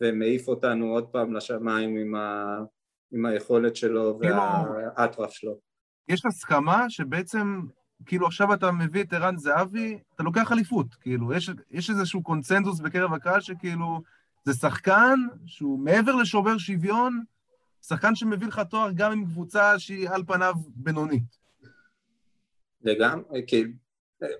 [0.00, 2.58] ומעיף אותנו עוד פעם לשמיים עם, ה...
[3.12, 5.58] עם היכולת שלו כאילו- והאטרף שלו.
[6.08, 7.60] יש הסכמה שבעצם,
[8.06, 12.80] כאילו עכשיו אתה מביא את ערן זהבי, אתה לוקח אליפות, כאילו, יש, יש איזשהו קונצנזוס
[12.80, 14.00] בקרב הקהל שכאילו,
[14.44, 17.22] זה שחקן שהוא מעבר לשובר שוויון,
[17.82, 21.38] שחקן שמביא לך תואר גם עם קבוצה שהיא על פניו בינונית.
[22.82, 23.64] לגמרי, כי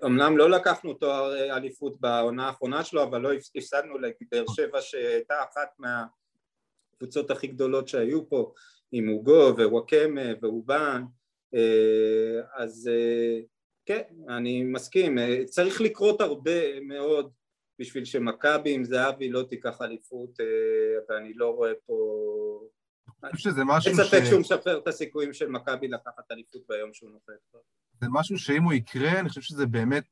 [0.05, 5.69] אמנם לא לקחנו תואר אליפות בעונה האחרונה שלו, אבל לא הפסדנו לבאר שבע שהייתה אחת
[5.79, 8.53] מהקבוצות הכי גדולות שהיו פה,
[8.91, 11.03] עם אוגו ווואקמה ואובן,
[12.53, 12.89] אז
[13.85, 17.31] כן, אני מסכים, צריך לקרות הרבה מאוד
[17.79, 20.39] בשביל שמכבי עם זהבי לא תיקח אליפות,
[21.09, 22.67] ואני לא רואה פה...
[23.23, 26.61] אני חושב שזה משהו אין ספק ש- שהוא משפר את הסיכויים של מכבי לקחת אליפות
[26.69, 27.33] ביום שהוא נופל.
[28.01, 30.03] זה משהו שאם הוא יקרה, אני חושב שזה באמת,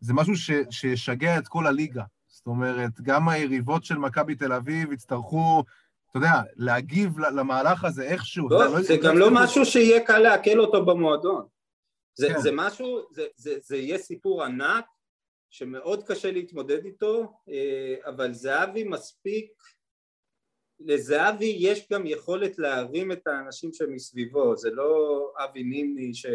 [0.00, 2.02] זה משהו ש, שישגע את כל הליגה.
[2.28, 5.62] זאת אומרת, גם היריבות של מכבי תל אביב יצטרכו,
[6.10, 8.46] אתה יודע, להגיב למהלך הזה איכשהו.
[8.46, 11.46] אתה יודע, לא, זה גם לא יצטרכו- משהו שיהיה קל לעכל אותו במועדון.
[12.14, 12.40] זה, כן.
[12.40, 14.84] זה משהו, זה, זה, זה יהיה סיפור ענק
[15.50, 19.50] שמאוד קשה להתמודד איתו, אה, אבל זהבי מספיק,
[20.80, 26.26] לזהבי יש גם יכולת להרים את האנשים שמסביבו, זה לא אבי נימני ש,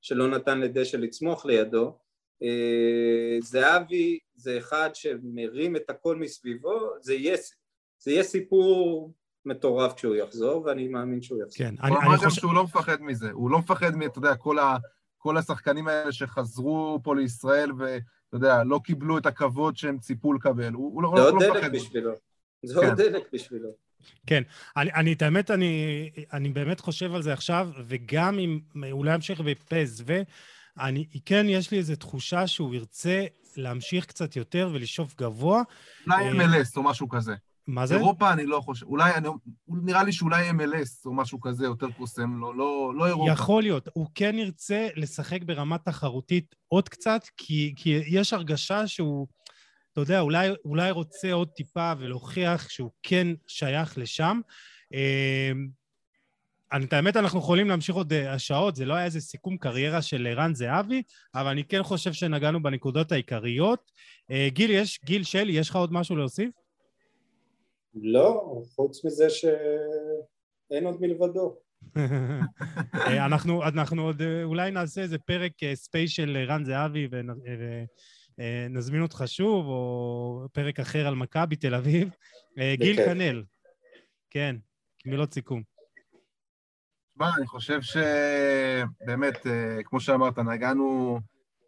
[0.00, 1.98] שלא נתן לדשא לצמוח לידו,
[2.42, 7.36] אה, זהבי זה אחד שמרים את הכל מסביבו, זה יהיה,
[7.98, 9.12] זה יהיה סיפור
[9.44, 11.56] מטורף כשהוא יחזור, ואני מאמין שהוא יחזור.
[11.56, 12.40] כן, אני, אני חושב...
[12.40, 13.30] שהוא לא מפחד מזה.
[13.30, 14.02] הוא לא מפחד מ...
[14.02, 14.76] אתה יודע, כל, ה,
[15.18, 20.72] כל השחקנים האלה שחזרו פה לישראל ואתה יודע, לא קיבלו את הכבוד שהם ציפו לקבל.
[20.72, 21.72] הוא, הוא, לא- זה הוא עוד לא דלק מפחד.
[21.72, 22.12] בשבילו,
[22.66, 22.86] זה כן.
[22.86, 23.86] עוד דלק בשבילו.
[24.76, 28.60] אני, אני, את האמת, אני, אני באמת חושב על זה עכשיו, וגם אם
[28.92, 33.24] אולי אמשיך בפז, ואני, כן, יש לי איזו תחושה שהוא ירצה
[33.56, 35.62] להמשיך קצת יותר ולשאוף גבוה.
[36.06, 37.34] אולי אה, MLS או משהו כזה.
[37.66, 37.94] מה זה?
[37.94, 39.28] אירופה אני לא חושב, אולי, אני,
[39.68, 43.32] נראה לי שאולי MLS או משהו כזה יותר קוסם, לא, לא, לא אירופה.
[43.32, 43.88] יכול להיות.
[43.92, 49.26] הוא כן ירצה לשחק ברמה תחרותית עוד קצת, כי, כי יש הרגשה שהוא,
[49.96, 54.40] אתה יודע, אולי, אולי רוצה עוד טיפה ולהוכיח שהוא כן שייך לשם.
[54.92, 55.68] אמ,
[56.84, 60.26] את האמת, אנחנו יכולים להמשיך עוד השעות, אה, זה לא היה איזה סיכום קריירה של
[60.30, 61.02] ערן זהבי,
[61.34, 63.92] אבל אני כן חושב שנגענו בנקודות העיקריות.
[64.30, 66.50] אה, גיל, יש, גיל שלי, יש לך עוד משהו להוסיף?
[67.94, 71.56] לא, חוץ מזה שאין עוד מלבדו.
[71.96, 77.08] אה, אנחנו, אנחנו עוד אולי נעשה איזה פרק ספיישל רן זהבי
[78.38, 82.08] ונזמין אותך שוב, או פרק אחר על מכבי תל אביב.
[82.74, 83.44] גיל כנל,
[84.30, 84.56] כן,
[85.06, 85.62] מילות סיכום.
[87.12, 91.20] תשמע, אני חושב שבאמת, אה, כמו שאמרת, נגענו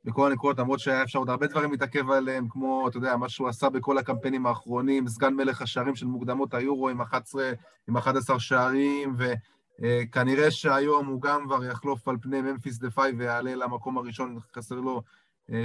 [0.04, 3.48] בכל הנקודות, למרות שהיה אפשר עוד הרבה דברים להתעכב עליהם, כמו, אתה יודע, מה שהוא
[3.48, 7.52] עשה בכל הקמפיינים האחרונים, סגן מלך השערים של מוקדמות היורו עם 11,
[7.88, 13.54] עם 11 שערים, וכנראה שהיום הוא גם כבר יחלוף על פני ממפיס דה פאי ויעלה
[13.54, 15.00] למקום הראשון, חסר לו אה,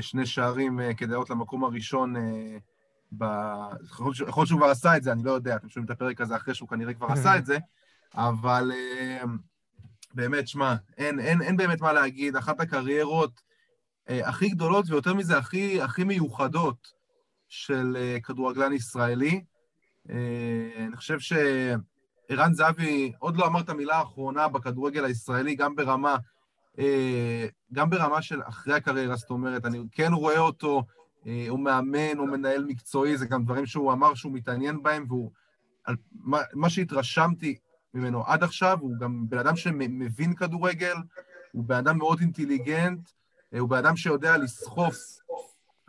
[0.02, 2.14] שני שערים אה, כדי לעלות למקום הראשון.
[3.18, 3.24] ב...
[3.84, 6.36] יכול להיות שהוא כבר עשה את זה, אני לא יודע, אתם שומעים את הפרק הזה
[6.36, 7.58] אחרי שהוא כנראה כבר עשה את זה,
[8.16, 8.72] אבל
[10.14, 13.42] באמת, שמע, אין, אין, אין באמת מה להגיד, אחת הקריירות
[14.10, 16.88] אה, הכי גדולות ויותר מזה הכי, הכי מיוחדות
[17.48, 19.44] של אה, כדורגלן ישראלי.
[20.10, 26.12] אה, אני חושב שערן זהבי עוד לא אמר את המילה האחרונה בכדורגל הישראלי, גם ברמה,
[26.12, 26.18] אה,
[27.74, 30.84] גם ברמה של אחרי הקריירה, זאת אומרת, אני כן רואה אותו,
[31.28, 35.32] אה, הוא מאמן, הוא מנהל מקצועי, זה גם דברים שהוא אמר שהוא מתעניין בהם, והוא...
[35.84, 37.58] על, מה, מה שהתרשמתי
[37.94, 40.96] ממנו עד עכשיו, הוא גם בן אדם שמבין כדורגל,
[41.52, 43.10] הוא בן אדם מאוד אינטליגנט,
[43.54, 44.96] אה, הוא בן אדם שיודע לסחוף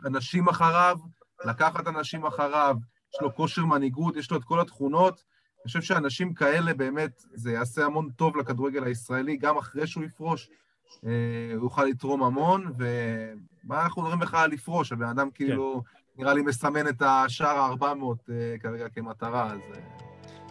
[0.05, 0.97] אנשים אחריו,
[1.45, 2.75] לקחת אנשים אחריו,
[3.13, 5.13] יש לו כושר מנהיגות, יש לו את כל התכונות.
[5.13, 10.49] אני חושב שאנשים כאלה באמת, זה יעשה המון טוב לכדורגל הישראלי, גם אחרי שהוא יפרוש,
[10.49, 10.55] אה,
[11.01, 14.91] הוא יוכל לתרום המון, ומה אנחנו מדברים בכלל לפרוש?
[14.91, 16.21] הבן אדם כאילו, כן.
[16.21, 19.59] נראה לי מסמן את השער ה-400 אה, כרגע כמטרה, אז...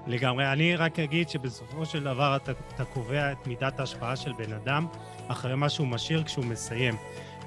[0.06, 0.52] לגמרי.
[0.52, 4.86] אני רק אגיד שבסופו של דבר אתה, אתה קובע את מידת ההשפעה של בן אדם
[5.28, 6.94] אחרי מה שהוא משאיר כשהוא מסיים.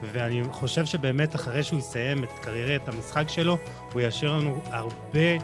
[0.01, 3.57] ואני חושב שבאמת אחרי שהוא יסיים את קריירת המשחק שלו,
[3.93, 5.37] הוא ישאיר לנו הרבה אה,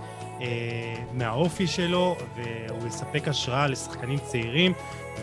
[1.14, 4.74] מהאופי שלו, והוא יספק השראה לשחקנים צעירים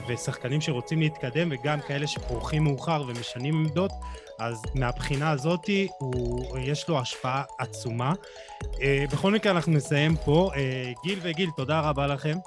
[0.09, 3.93] ושחקנים שרוצים להתקדם, וגם כאלה שפורחים מאוחר ומשנים עמדות.
[4.41, 8.13] אז מהבחינה הזאת הוא, יש לו השפעה עצומה.
[8.83, 10.51] אה, בכל מקרה אנחנו נסיים פה.
[10.57, 12.39] אה, גיל וגיל, תודה רבה לכם.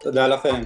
[0.00, 0.62] תודה לכם.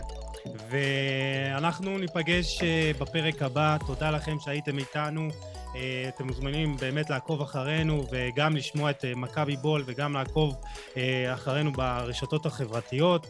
[0.71, 3.77] ואנחנו ניפגש אה, בפרק הבא.
[3.87, 5.29] תודה לכם שהייתם איתנו.
[5.77, 10.57] אה, אתם מוזמנים באמת לעקוב אחרינו וגם לשמוע את אה, מכבי בול וגם לעקוב
[10.97, 13.27] אה, אחרינו ברשתות החברתיות.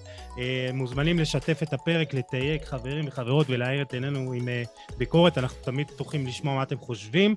[0.75, 4.49] מוזמנים לשתף את הפרק, לתייג חברים וחברות ולהאיר את עינינו עם
[4.99, 7.35] ביקורת, אנחנו תמיד פתוחים לשמוע מה אתם חושבים.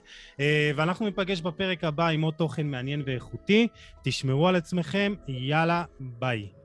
[0.76, 3.68] ואנחנו ניפגש בפרק הבא עם עוד תוכן מעניין ואיכותי.
[4.04, 6.61] תשמרו על עצמכם, יאללה, ביי.